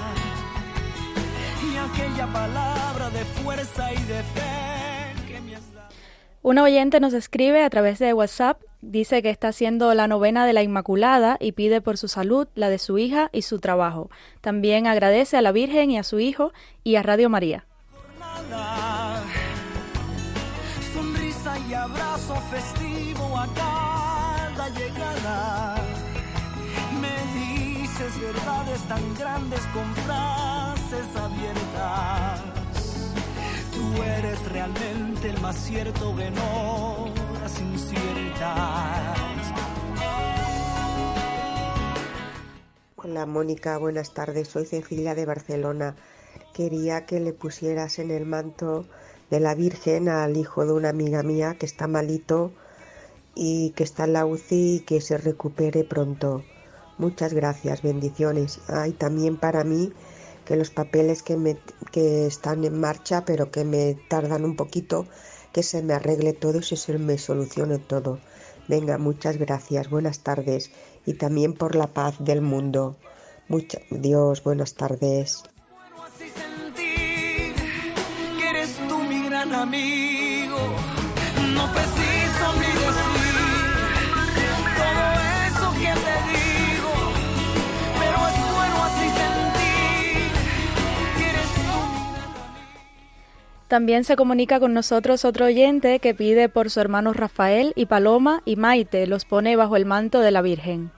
[1.72, 5.90] Y aquella palabra de fuerza y de fe que me has dado.
[6.42, 10.54] Un oyente nos escribe a través de WhatsApp, dice que está haciendo la novena de
[10.54, 14.10] la Inmaculada y pide por su salud, la de su hija y su trabajo.
[14.42, 16.54] También agradece a la Virgen y a su hijo
[16.84, 17.66] y a Radio María
[28.90, 32.42] tan grandes con frases abiertas.
[33.72, 39.54] Tú eres realmente el más cierto que no las inciertas.
[42.96, 44.48] Hola Mónica, buenas tardes.
[44.48, 45.96] Soy Cecilia de Barcelona.
[46.56, 48.86] Quería que le pusieras en el manto
[49.30, 52.52] de la Virgen al hijo de una amiga mía que está malito
[53.36, 56.44] y que está en la UCI y que se recupere pronto.
[57.00, 58.60] Muchas gracias, bendiciones.
[58.68, 59.94] Hay también para mí
[60.44, 61.58] que los papeles que, me,
[61.94, 65.08] que están en marcha pero que me tardan un poquito,
[65.54, 68.20] que se me arregle todo y se me solucione todo.
[68.68, 70.72] Venga, muchas gracias, buenas tardes
[71.06, 72.98] y también por la paz del mundo.
[73.48, 75.44] Mucha, Dios, buenas tardes.
[79.54, 80.58] amigo.
[93.70, 98.42] También se comunica con nosotros otro oyente que pide por su hermano Rafael y Paloma
[98.44, 100.92] y Maite, los pone bajo el manto de la Virgen.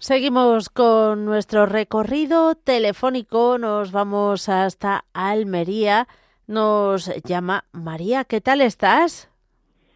[0.00, 6.08] Seguimos con nuestro recorrido telefónico, nos vamos hasta Almería.
[6.48, 9.31] Nos llama María, ¿qué tal estás?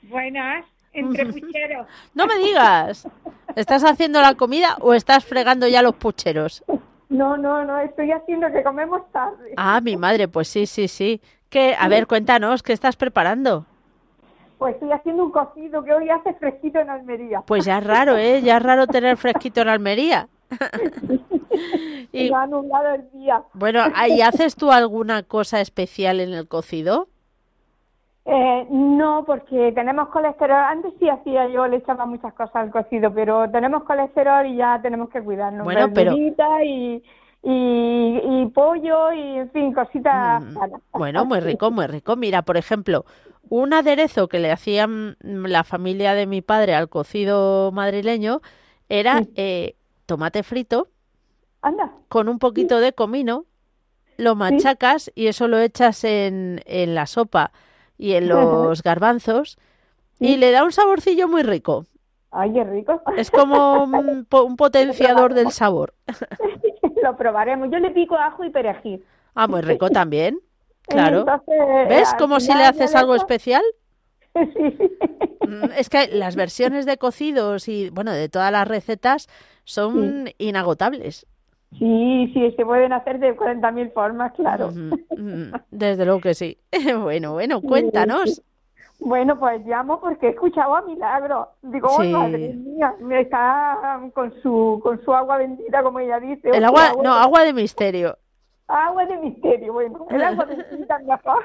[0.08, 1.86] Buenas, entre pucheros.
[2.14, 3.08] no me digas,
[3.54, 6.64] ¿estás haciendo la comida o estás fregando ya los pucheros?
[7.08, 9.54] No, no, no, estoy haciendo que comemos tarde.
[9.56, 11.20] Ah, mi madre, pues sí, sí, sí.
[11.48, 13.64] Que, a ver, cuéntanos, ¿qué estás preparando?
[14.58, 17.42] Pues estoy haciendo un cocido que hoy hace fresquito en Almería.
[17.42, 18.42] Pues ya es raro, ¿eh?
[18.42, 20.28] Ya es raro tener fresquito en Almería.
[22.12, 23.42] y, ha anulado el día.
[23.52, 27.08] Bueno, ¿y haces tú alguna cosa especial en el cocido?
[28.28, 30.58] Eh, no, porque tenemos colesterol.
[30.58, 34.80] Antes sí hacía yo, le echaba muchas cosas al cocido, pero tenemos colesterol y ya
[34.82, 35.64] tenemos que cuidarnos.
[35.64, 36.12] Bueno, pero...
[36.12, 37.02] Y,
[37.42, 40.42] y, y, pollo y, en fin, cositas.
[40.42, 40.56] Mm,
[40.92, 42.16] bueno, muy rico, muy rico.
[42.16, 43.04] Mira, por ejemplo,
[43.48, 48.40] un aderezo que le hacían la familia de mi padre al cocido madrileño
[48.88, 50.88] era eh, tomate frito
[51.62, 51.92] Anda.
[52.08, 53.44] con un poquito de comino,
[54.16, 57.52] lo machacas y eso lo echas en, en la sopa
[57.98, 59.58] y en los garbanzos
[60.18, 61.86] y le da un saborcillo muy rico.
[62.30, 63.00] Ay, qué rico.
[63.16, 65.94] Es como un, potenciador del sabor.
[67.02, 67.70] lo probaremos.
[67.70, 69.04] Yo le pico ajo y perejil.
[69.34, 70.40] Ah, muy rico también.
[70.88, 71.26] Claro.
[71.88, 73.64] ¿Ves como si le haces algo especial?
[74.34, 74.78] Sí.
[75.40, 79.26] Mm, es que las versiones de cocidos y, bueno, de todas las recetas
[79.64, 81.26] son inagotables.
[81.78, 84.70] Sí, sí, se pueden hacer de 40.000 formas, claro.
[85.70, 86.58] Desde luego que sí.
[87.02, 88.42] bueno, bueno, cuéntanos.
[88.98, 91.50] Bueno, pues llamo porque he escuchado a Milagro.
[91.62, 96.48] Digo, madre mía, me está con su, con su agua bendita, como ella dice.
[96.50, 98.16] El agua, no, agua de misterio.
[98.68, 101.44] Agua de misterio, bueno, el agua bendita mejor.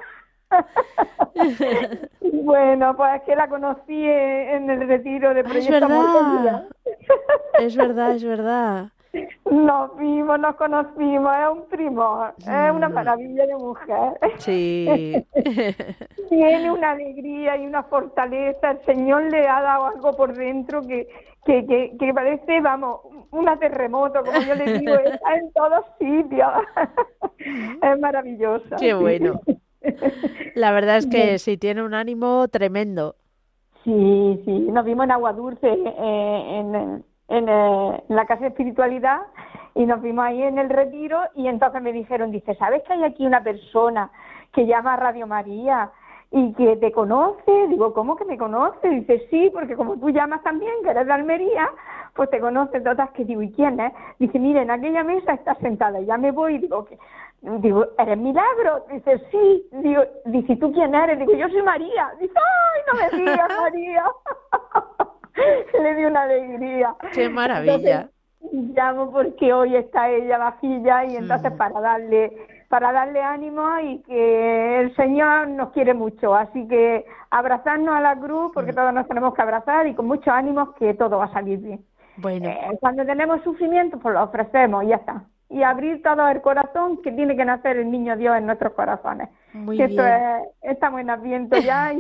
[2.44, 6.68] bueno, pues es que la conocí en el retiro de Proyecto es verdad.
[7.60, 8.90] es verdad, es verdad.
[9.50, 12.94] Nos vimos, nos conocimos, es un primo, es una mm.
[12.94, 14.20] maravilla de mujer.
[14.38, 15.26] Sí.
[16.30, 21.10] Tiene una alegría y una fortaleza, el Señor le ha dado algo por dentro que,
[21.46, 23.02] que, que, que parece, vamos,
[23.32, 26.52] una terremoto, como yo le digo, está en todos sitios.
[27.82, 28.78] es maravillosa.
[28.78, 29.42] Qué bueno.
[30.56, 33.16] La verdad es que sí, tiene un ánimo tremendo.
[33.84, 39.22] Sí, sí, nos vimos en Agua Dulce, eh, en, eh, en, la Casa de Espiritualidad
[39.76, 43.04] y nos vimos ahí en el retiro y entonces me dijeron, dice, ¿sabes que hay
[43.04, 44.12] aquí una persona
[44.54, 45.92] que llama Radio María
[46.30, 47.68] y que te conoce?
[47.70, 48.90] Digo, ¿cómo que me conoce?
[48.90, 51.70] Dice, sí, porque como tú llamas también, que eres de Almería,
[52.16, 53.94] pues te conoce todas que digo, ¿y quién es?
[54.20, 56.98] Dice, mire, en aquella mesa está sentada, ya me voy, digo, que
[57.42, 58.86] Digo, ¿eres milagro?
[58.92, 59.68] Dice, sí.
[59.72, 61.18] Digo, dice, ¿tú quién eres?
[61.18, 62.12] Digo, yo soy María.
[62.20, 64.04] Dice, ¡ay, no me digas, María!
[65.82, 66.96] Le di una alegría.
[67.14, 68.10] ¡Qué maravilla!
[68.52, 72.32] llamo porque hoy está ella vacilla y entonces para darle
[72.70, 76.34] para darle ánimo y que el Señor nos quiere mucho.
[76.34, 80.32] Así que abrazarnos a la cruz porque todos nos tenemos que abrazar y con mucho
[80.32, 81.86] ánimo que todo va a salir bien.
[82.18, 82.48] Bueno.
[82.48, 87.02] Eh, cuando tenemos sufrimiento, pues lo ofrecemos y ya está y abrir todo el corazón
[87.02, 89.30] que tiene que nacer el niño Dios en nuestros corazones.
[89.54, 89.90] Muy bien.
[89.90, 92.00] Esto es, estamos en Adviento ya y,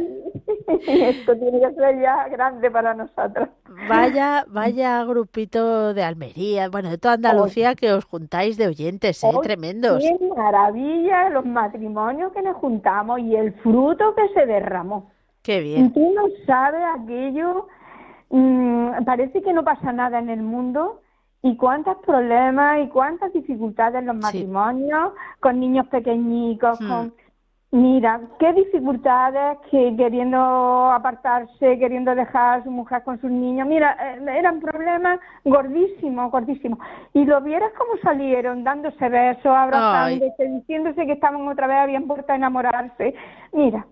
[0.87, 3.49] esto tiene que ser ya grande para nosotros.
[3.89, 9.27] Vaya, vaya grupito de Almería, bueno, de toda Andalucía que os juntáis de oyentes, ¿eh?
[9.43, 10.01] Tremendos.
[10.01, 15.11] Qué maravilla los matrimonios que nos juntamos y el fruto que se derramó.
[15.43, 15.91] Qué bien.
[15.91, 17.67] Tú no sabes aquello,
[18.29, 21.01] mm, parece que no pasa nada en el mundo
[21.43, 26.87] y cuántos problemas y cuántas dificultades en los matrimonios con niños pequeñitos, hmm.
[26.87, 27.13] con
[27.71, 30.37] mira, qué dificultades que queriendo
[30.91, 36.79] apartarse, queriendo dejar a su mujer con sus niños, mira, eh, eran problemas gordísimos, gordísimos.
[37.13, 42.31] Y lo vieras cómo salieron, dándose besos, abrazándose, diciéndose que estaban otra vez, habían vuelto
[42.31, 43.15] a enamorarse.
[43.53, 43.85] Mira,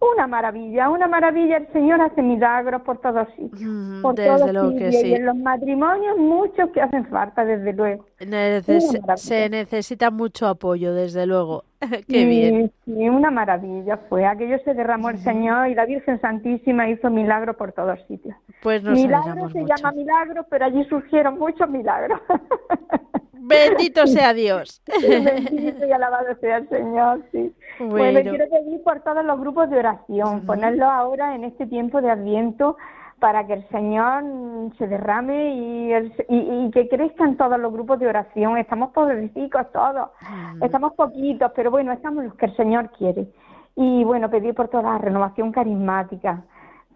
[0.00, 1.56] una maravilla, una maravilla.
[1.58, 4.02] El Señor hace milagros por todos sitios.
[4.02, 5.08] por desde luego que sí.
[5.08, 8.04] Y en los matrimonios muchos que hacen falta, desde luego.
[9.16, 11.64] se necesita mucho apoyo, desde luego.
[12.08, 12.72] Qué bien.
[12.84, 14.24] Sí, una maravilla fue.
[14.26, 18.36] Aquello se derramó el Señor y la Virgen Santísima hizo milagros por todos sitios.
[18.62, 22.20] Pues nos Milagro se llama milagro, pero allí surgieron muchos milagros.
[23.46, 24.82] Bendito sea Dios.
[25.00, 27.54] Bendito y alabado sea el Señor, sí.
[27.78, 28.20] Bueno.
[28.22, 32.76] quiero pedir por todos los grupos de oración, ponerlo ahora en este tiempo de Adviento
[33.18, 34.24] para que el Señor
[34.76, 35.94] se derrame y,
[36.28, 38.58] y, que crezcan todos los grupos de oración.
[38.58, 40.10] Estamos pobrecitos todos,
[40.60, 43.26] estamos poquitos, pero bueno, estamos los que el Señor quiere.
[43.74, 46.44] Y bueno, pedir por toda la renovación carismática,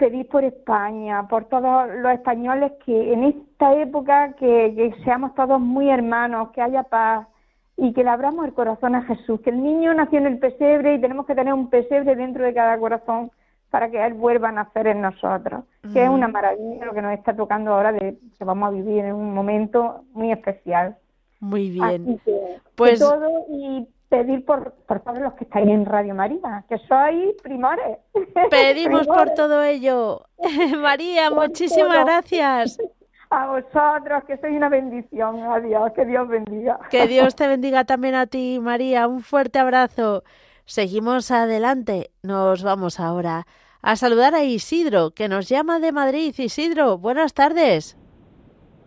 [0.00, 5.90] pedir por España, por todos los españoles que en esta época que, seamos todos muy
[5.90, 7.28] hermanos, que haya paz
[7.76, 10.94] y que le abramos el corazón a Jesús, que el niño nació en el pesebre
[10.94, 13.30] y tenemos que tener un pesebre dentro de cada corazón
[13.68, 17.12] para que Él vuelva a nacer en nosotros, que es una maravilla lo que nos
[17.12, 20.96] está tocando ahora, de que vamos a vivir en un momento muy especial.
[21.40, 22.18] Muy bien.
[22.24, 26.64] Que, Pues- que todo y pedir por, por todos los que estáis en Radio María,
[26.68, 27.98] que sois primores.
[28.50, 30.26] Pedimos por todo ello.
[30.78, 32.04] María, Por muchísimas todo.
[32.04, 32.78] gracias.
[33.30, 35.40] A vosotros, que sois una bendición.
[35.44, 36.80] Adiós, que Dios bendiga.
[36.90, 39.06] Que Dios te bendiga también a ti, María.
[39.06, 40.24] Un fuerte abrazo.
[40.64, 42.10] Seguimos adelante.
[42.24, 43.46] Nos vamos ahora
[43.82, 46.34] a saludar a Isidro, que nos llama de Madrid.
[46.36, 47.96] Isidro, buenas tardes.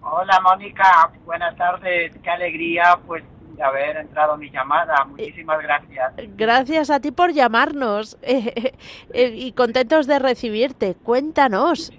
[0.02, 3.24] Hola Mónica, buenas tardes, qué alegría pues
[3.64, 6.14] haber entrado mi llamada, muchísimas gracias.
[6.38, 8.74] Gracias a ti por llamarnos eh,
[9.14, 10.96] eh, y contentos de recibirte.
[10.96, 11.92] Cuéntanos.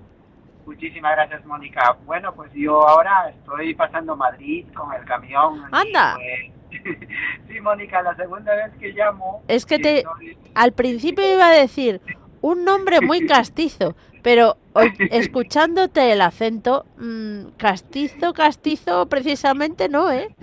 [0.66, 1.96] Muchísimas gracias Mónica.
[2.06, 5.56] Bueno, pues yo ahora estoy pasando Madrid con el camión.
[5.58, 6.16] y, Anda.
[6.16, 6.78] pues,
[7.48, 9.42] sí Mónica, la segunda vez que llamo.
[9.48, 12.00] Es que te, estoy- al principio iba a decir
[12.40, 20.34] un nombre muy castizo, pero hoy, escuchándote el acento, mm, castizo, castizo, precisamente no, ¿eh?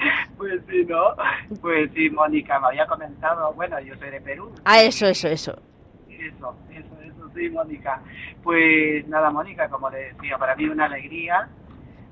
[0.36, 1.14] Pues sí, ¿no?
[1.60, 4.52] Pues sí, Mónica, me había comentado, bueno, yo soy de Perú.
[4.64, 5.60] Ah, eso, eso, eso.
[6.08, 8.00] Eso, eso, eso sí, Mónica.
[8.42, 11.48] Pues nada, Mónica, como le decía, para mí una alegría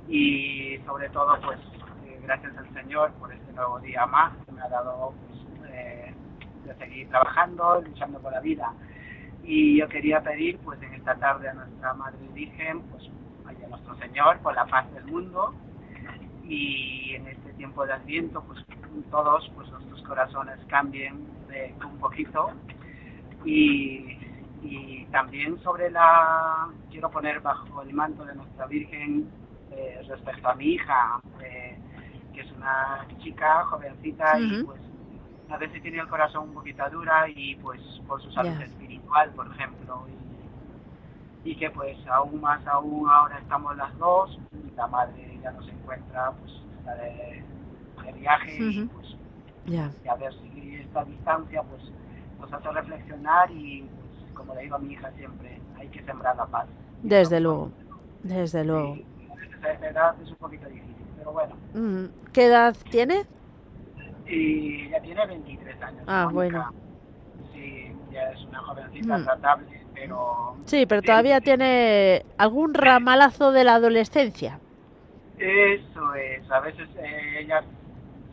[0.09, 1.59] y sobre todo, pues
[2.07, 6.13] eh, gracias al Señor por este nuevo día más que me ha dado pues, eh,
[6.65, 8.73] de seguir trabajando, luchando por la vida.
[9.43, 13.05] Y yo quería pedir, pues en esta tarde a nuestra Madre Virgen, pues
[13.47, 15.55] a nuestro Señor por la paz del mundo
[16.49, 18.65] y en este tiempo de Adviento, pues
[19.11, 22.51] todos, pues nuestros corazones cambien eh, un poquito.
[23.45, 24.19] Y,
[24.63, 29.29] y también sobre la quiero poner bajo el manto de nuestra Virgen
[29.71, 31.79] eh, respecto a mi hija eh,
[32.35, 34.81] que es una chica jovencita y pues
[35.51, 39.47] a veces tiene el corazón un poquito dura y pues por su salud espiritual por
[39.47, 40.07] ejemplo
[41.45, 45.53] y, y que pues aún más aún ahora estamos las dos y la madre ya
[45.53, 46.53] no se encuentra pues
[46.97, 47.43] de,
[48.05, 48.89] de viaje y Ujú.
[48.95, 49.09] pues
[49.67, 49.91] Ya.
[50.05, 51.83] y a ver si esta distancia pues
[52.41, 56.37] nos hace reflexionar y pues como le digo a mi hija siempre hay que sembrar
[56.37, 56.67] la paz
[57.03, 57.71] Desde luego,
[58.23, 58.97] desde luego.
[59.83, 63.25] edad es un poquito difícil pero bueno Mm, ¿Qué edad tiene?
[64.27, 66.71] y ella tiene 23 años Ah, Mónica.
[66.71, 66.73] bueno.
[67.55, 69.25] sí ya es una jovencita Mm.
[69.25, 74.61] tratable pero Sí, pero todavía tiene algún ramalazo de la adolescencia.
[75.39, 77.63] Eso es, a veces eh, ella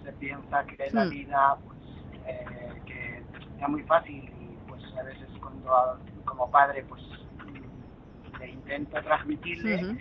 [0.04, 1.10] se piensa que la Mm.
[1.10, 1.80] vida pues
[2.28, 3.22] eh, que
[3.62, 7.02] es muy fácil y pues a veces cuando a- como padre pues
[8.40, 9.98] le intento transmitirle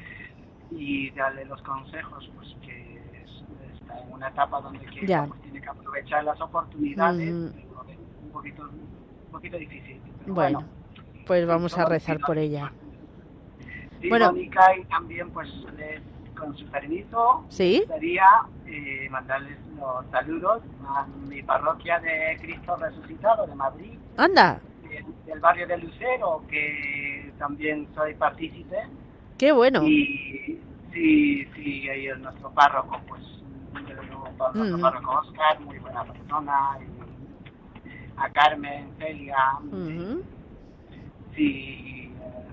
[0.70, 3.44] y darle los consejos pues que es-
[3.74, 8.30] está en una etapa donde que pues, tiene que aprovechar las oportunidades pero es un
[8.30, 10.64] poquito un poquito difícil pero Bueno,
[11.26, 12.72] pues vamos a rezar por ella.
[14.00, 14.26] Sí, Bueno.
[14.32, 15.48] Mónica, y también, pues,
[15.78, 16.02] le-
[16.38, 17.84] con su permiso, ¿Sí?
[17.92, 18.26] quería
[18.66, 25.40] eh, mandarles los saludos a mi parroquia de Cristo Resucitado de Madrid, Anda, del, del
[25.40, 28.76] barrio de Lucero, que también soy partícipe.
[29.38, 29.82] qué bueno.
[29.84, 30.60] Y
[30.92, 33.22] sí, sí, ahí es nuestro párroco, pues,
[33.72, 34.80] nuestro Ujú.
[34.80, 36.78] párroco Oscar, muy buena persona.
[36.80, 37.84] Y
[38.16, 39.36] a Carmen, Celia,
[41.34, 42.46] sí, eh,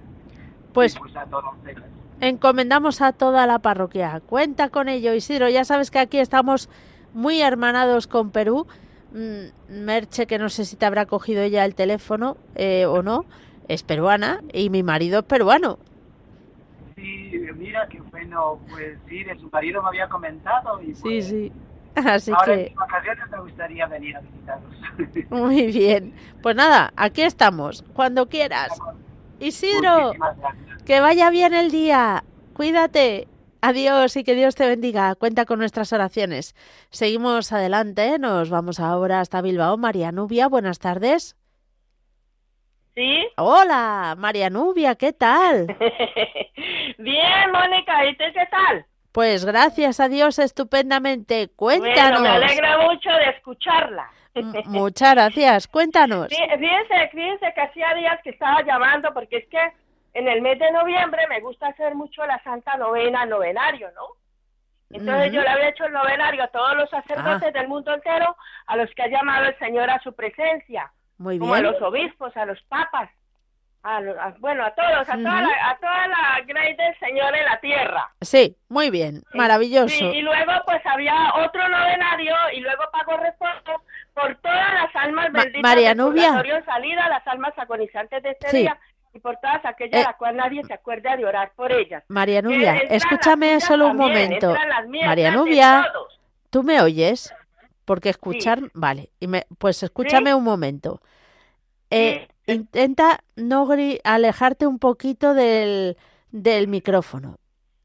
[0.73, 1.83] Pues y, pues a todos ellos.
[2.21, 4.21] Encomendamos a toda la parroquia.
[4.25, 5.49] Cuenta con ello, Isidro.
[5.49, 6.69] Ya sabes que aquí estamos
[7.13, 8.67] muy hermanados con Perú.
[9.11, 13.25] Mm, Merche, que no sé si te habrá cogido ella el teléfono eh, o no,
[13.67, 15.79] es peruana y mi marido es peruano.
[16.95, 21.27] Sí, mira que bueno, pues sí, de su marido me había comentado y Sí, pues,
[21.27, 21.51] sí.
[21.95, 25.29] Así ahora en que, mis vacaciones me gustaría venir a visitaros.
[25.29, 26.13] muy bien.
[26.41, 28.69] Pues nada, aquí estamos, cuando quieras.
[29.39, 30.70] Isidro, Muchísimas gracias.
[30.85, 32.23] Que vaya bien el día.
[32.53, 33.27] Cuídate.
[33.63, 35.13] Adiós y que Dios te bendiga.
[35.15, 36.55] Cuenta con nuestras oraciones.
[36.89, 38.17] Seguimos adelante.
[38.17, 39.77] Nos vamos ahora hasta Bilbao.
[39.77, 41.35] María Nubia, buenas tardes.
[42.95, 43.27] ¿Sí?
[43.37, 45.67] Hola, María Nubia, ¿qué tal?
[46.97, 48.85] Bien, Mónica, ¿y tú qué tal?
[49.13, 51.49] Pues gracias a Dios, estupendamente.
[51.55, 52.19] Cuéntanos.
[52.21, 54.09] Bueno, me alegra mucho de escucharla.
[54.33, 55.67] M- Muchas gracias.
[55.67, 56.27] Cuéntanos.
[56.29, 59.59] Fí- Fíjense, fíjense que hacía días que estaba llamando porque es que
[60.13, 64.07] en el mes de noviembre me gusta hacer mucho la Santa Novena, novenario, ¿no?
[64.89, 67.51] Entonces yo le había hecho el novenario a todos los sacerdotes Ah.
[67.59, 68.35] del mundo entero,
[68.67, 72.35] a los que ha llamado el Señor a su presencia, Muy como a los obispos,
[72.35, 73.09] a los papas,
[73.83, 73.99] a,
[74.39, 78.09] bueno, a todos, a, toda la, a toda la grey del Señor en la tierra.
[78.19, 79.23] Sí, muy bien.
[79.33, 79.87] Maravilloso.
[79.87, 83.81] Sí, y luego pues había otro novenario y luego pago reposo
[84.13, 86.43] por todas las almas Ma- benditas María Nubia.
[86.65, 88.57] salida, las almas agonizantes de este Sí.
[88.57, 88.77] día
[89.13, 90.03] y por todas aquellas Eh.
[90.03, 92.03] a las cuales nadie se acuerda de orar por ellas.
[92.07, 94.55] María Nubia, escúchame solo un también, momento.
[95.05, 95.91] María Nubia.
[96.49, 97.33] ¿Tú me oyes?
[97.85, 101.01] Porque escuchar, vale, y me, pues escúchame un momento.
[101.89, 103.67] Eh, intenta no
[104.03, 105.97] alejarte un poquito del,
[106.31, 107.37] del micrófono.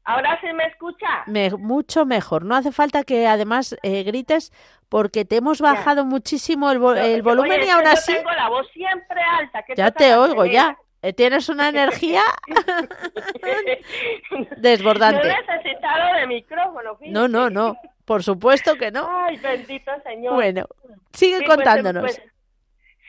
[0.05, 1.23] ¿Ahora sí me escucha?
[1.25, 2.45] Me, mucho mejor.
[2.45, 4.53] No hace falta que además eh, grites
[4.87, 8.13] porque te hemos bajado muchísimo el, el volumen y aún así...
[8.13, 9.65] tengo la voz siempre alta.
[9.75, 10.77] ya te oigo, ya.
[11.01, 12.21] Eh, tienes una energía
[14.57, 15.27] desbordante.
[15.27, 16.97] No he necesitado de micrófono.
[17.07, 17.77] No, no, no.
[18.05, 19.07] Por supuesto que no.
[19.09, 20.35] Ay, bendito Señor.
[20.35, 20.65] Bueno,
[21.11, 22.03] sigue pues, contándonos.
[22.03, 22.21] Pues,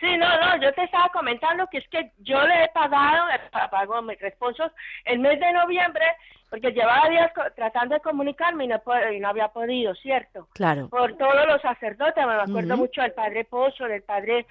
[0.00, 3.26] sí, no, no, yo te estaba comentando que es que yo le he pagado,
[3.70, 4.72] pago mis responsos
[5.04, 6.04] el mes de noviembre
[6.50, 8.82] porque llevaba días tratando de comunicarme y no,
[9.12, 10.48] y no, había podido, ¿cierto?
[10.54, 10.88] Claro.
[10.88, 14.46] Por todos los sacerdotes, me acuerdo mucho del padre Pozo, del padre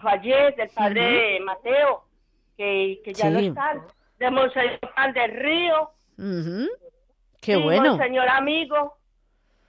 [0.00, 2.04] Fallez, del padre Mateo,
[2.56, 3.82] que, que ya no están,
[4.18, 5.90] de Monseñor Juan del Río.
[7.40, 7.96] Qué bueno.
[7.96, 8.96] Monseñor Amigo.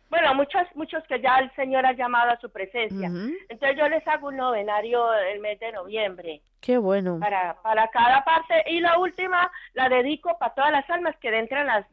[0.09, 3.07] Bueno, muchos, muchos que ya el Señor ha llamado a su presencia.
[3.49, 6.41] Entonces yo les hago un novenario el mes de noviembre.
[6.61, 7.19] Qué bueno.
[7.19, 8.63] Para, para cada parte.
[8.67, 11.85] Y la última la dedico para todas las almas que entran las,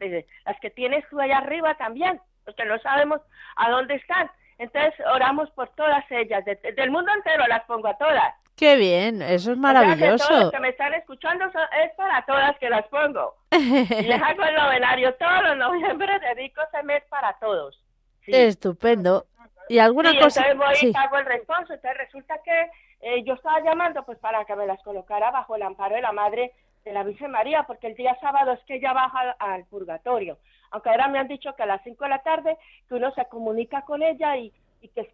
[0.47, 3.20] las que tienes tú allá arriba también, porque no sabemos
[3.57, 4.30] a dónde están.
[4.59, 8.34] Entonces oramos por todas ellas, del mundo entero las pongo a todas.
[8.57, 10.28] Qué bien, eso es maravilloso.
[10.28, 13.34] todos los que me están escuchando es para todas que las pongo.
[13.50, 13.59] y
[14.02, 17.82] les hago el novenario todos los noviembre, dedico ese mes para todos.
[18.26, 19.26] Estupendo.
[19.68, 20.46] ¿Y alguna cosa?
[20.46, 21.74] Entonces voy y hago el responso.
[21.74, 25.62] Entonces resulta que eh, yo estaba llamando pues para que me las colocara bajo el
[25.62, 26.52] amparo de la Madre
[26.84, 30.38] de la Virgen María, porque el día sábado es que ella baja al, purgatorio.
[30.70, 33.24] Aunque ahora me han dicho que a las 5 de la tarde que uno se
[33.26, 34.52] comunica con ella y,
[34.89, 35.11] que,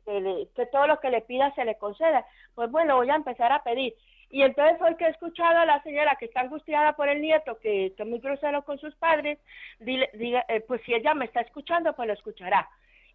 [0.55, 2.25] que todo lo que le pida se le conceda.
[2.55, 3.95] Pues bueno, voy a empezar a pedir.
[4.31, 7.59] Y entonces hoy que he escuchado a la señora que está angustiada por el nieto,
[7.59, 9.39] que, que es muy grosero con sus padres,
[9.81, 10.09] dile,
[10.49, 12.69] eh, pues si ella me está escuchando, pues lo escuchará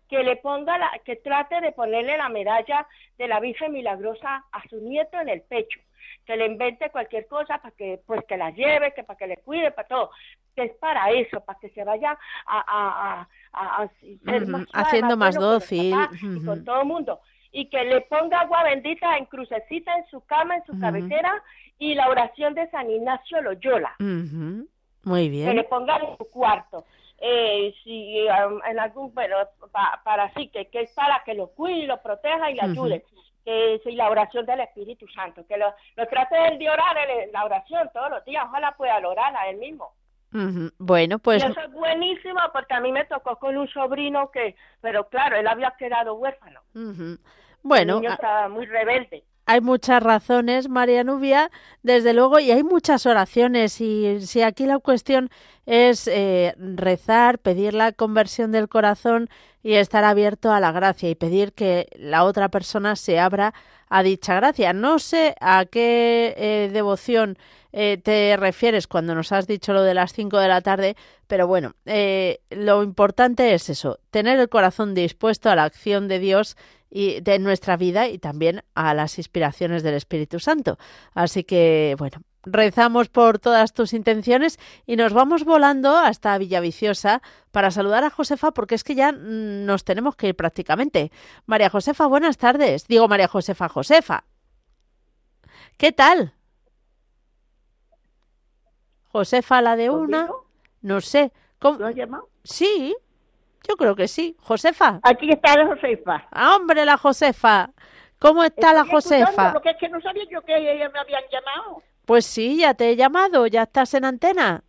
[0.09, 2.87] que le ponga la, que trate de ponerle la medalla
[3.17, 5.79] de la Virgen Milagrosa a su nieto en el pecho,
[6.25, 9.37] que le invente cualquier cosa para que, pues que la lleve, que para que le
[9.37, 10.11] cuide, para todo,
[10.55, 13.89] que es para eso, para que se vaya a, a,
[14.73, 15.95] haciendo más dócil
[16.45, 17.19] con todo el mundo
[17.51, 21.41] y que le ponga agua bendita en crucecita en su cama, en su cabecera
[21.77, 23.95] y la oración de San Ignacio Loyola.
[23.99, 25.47] Muy bien.
[25.47, 26.85] Que le ponga en su cuarto
[27.17, 29.37] eh, si um, en algún, bueno,
[30.03, 33.05] para así, que, que es para que lo cuide, lo proteja y le ayude.
[33.43, 36.95] Que es la oración del Espíritu Santo, que lo, lo trate de orar
[37.31, 39.93] la oración todos los días, ojalá pueda orar a él mismo.
[40.77, 41.43] Bueno, pues.
[41.43, 45.47] eso es buenísimo porque a mí me tocó con un sobrino que, pero claro, él
[45.47, 46.61] había quedado huérfano.
[47.63, 47.95] Bueno.
[47.95, 51.51] El niño estaba muy rebelde hay muchas razones, María Nubia,
[51.83, 53.79] desde luego, y hay muchas oraciones.
[53.79, 55.29] Y si aquí la cuestión
[55.65, 59.29] es eh, rezar, pedir la conversión del corazón
[59.61, 63.53] y estar abierto a la gracia y pedir que la otra persona se abra
[63.87, 64.73] a dicha gracia.
[64.73, 67.37] No sé a qué eh, devoción
[67.77, 70.95] eh, te refieres cuando nos has dicho lo de las 5 de la tarde,
[71.27, 71.75] pero bueno,
[72.49, 76.55] lo importante es eso, tener el corazón dispuesto a la acción de Dios
[76.89, 80.77] y de nuestra vida y también a las inspiraciones del Espíritu Santo.
[81.13, 87.21] Así que, bueno, rezamos por todas tus intenciones y nos vamos volando hasta Villaviciosa
[87.51, 91.11] para saludar a Josefa porque es que ya mm, nos tenemos que ir prácticamente.
[91.45, 92.87] María Josefa, buenas tardes.
[92.87, 94.23] Digo María Josefa, Josefa.
[95.77, 96.33] ¿Qué tal?
[99.15, 100.27] Josefa, la de una.
[100.81, 101.31] No sé.
[101.59, 101.79] ¿Cómo?
[101.79, 102.27] ¿Lo has llamado?
[102.43, 102.93] Sí.
[103.65, 104.35] Yo creo que sí.
[104.41, 104.99] Josefa.
[105.03, 106.27] Aquí está la Josefa.
[106.31, 107.69] Ah, hombre, la Josefa.
[108.19, 109.53] ¿Cómo está la Josefa?
[109.53, 111.81] Porque es que no sabía yo que ella me habían llamado.
[112.03, 114.65] Pues sí, ya te he llamado, ya estás en antena.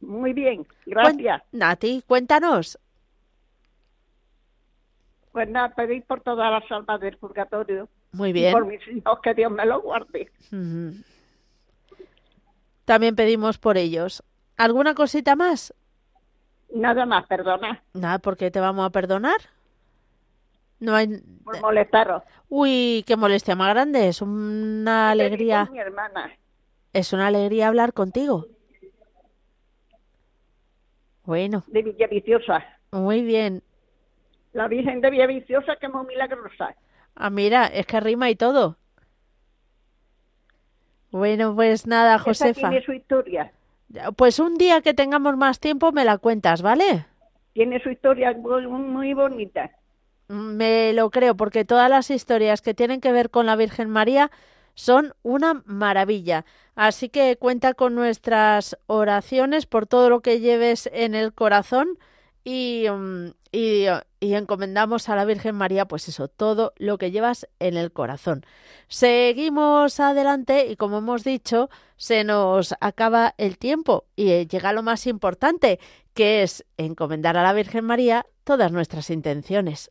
[0.00, 1.42] Muy bien, gracias.
[1.52, 2.78] Nati, cuéntanos.
[5.32, 7.90] Pues nada, pedí por todas las almas del purgatorio.
[8.12, 8.52] Muy bien.
[8.52, 10.30] por mis hijos, que Dios me lo guarde.
[12.86, 14.22] También pedimos por ellos.
[14.56, 15.74] ¿Alguna cosita más?
[16.72, 17.82] Nada más, perdona.
[17.92, 19.36] Nada, ¿por qué te vamos a perdonar?
[20.78, 21.20] No hay...
[21.44, 22.22] Por molestaros.
[22.48, 24.08] Uy, qué molestia más grande.
[24.08, 25.68] Es una alegría.
[25.70, 26.30] Mi hermana.
[26.92, 28.46] Es una alegría hablar contigo.
[31.24, 31.64] Bueno.
[31.66, 32.64] De Villaviciosa.
[32.92, 33.64] Muy bien.
[34.52, 36.76] La Virgen de Villaviciosa, que es muy milagrosa.
[37.16, 38.76] Ah, mira, es que rima y todo.
[41.16, 42.68] Bueno, pues nada, Josefa.
[42.68, 43.50] Tiene su historia.
[44.16, 47.06] Pues un día que tengamos más tiempo me la cuentas, ¿vale?
[47.54, 49.70] Tiene su historia muy, bonita.
[50.28, 54.30] Me lo creo, porque todas las historias que tienen que ver con la Virgen María
[54.74, 56.44] son una maravilla.
[56.74, 61.98] Así que cuenta con nuestras oraciones por todo lo que lleves en el corazón
[62.46, 63.86] y, mm, y,
[64.20, 68.46] y, encomendamos a la Virgen María, pues eso, todo lo que llevas en el corazón.
[68.86, 75.08] Seguimos adelante y como hemos dicho, se nos acaba el tiempo y llega lo más
[75.08, 75.80] importante,
[76.14, 79.90] que es encomendar a la Virgen María todas nuestras intenciones.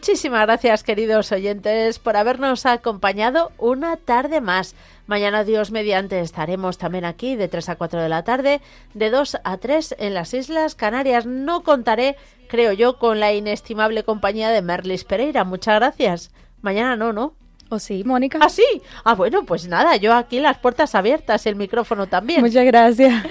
[0.00, 4.74] Muchísimas gracias, queridos oyentes, por habernos acompañado una tarde más.
[5.06, 8.62] Mañana, Dios mediante, estaremos también aquí de 3 a 4 de la tarde,
[8.94, 11.26] de 2 a 3 en las Islas Canarias.
[11.26, 12.16] No contaré,
[12.48, 15.44] creo yo, con la inestimable compañía de Merlis Pereira.
[15.44, 16.30] Muchas gracias.
[16.62, 17.34] Mañana no, ¿no?
[17.68, 18.38] ¿O sí, Mónica?
[18.40, 18.64] ¿Ah, sí?
[19.04, 22.40] Ah, bueno, pues nada, yo aquí las puertas abiertas, el micrófono también.
[22.40, 23.22] Muchas gracias.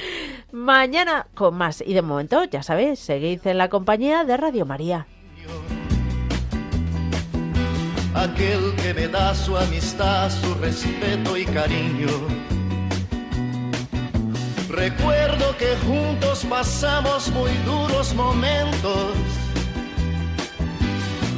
[0.52, 1.82] Mañana con más.
[1.84, 5.08] Y de momento, ya sabéis, seguid en la compañía de Radio María
[8.14, 12.10] aquel que me da su amistad, su respeto y cariño.
[14.70, 19.14] Recuerdo que juntos pasamos muy duros momentos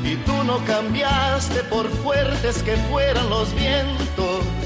[0.03, 4.60] y tú no cambiaste por fuertes que fueran los vientos.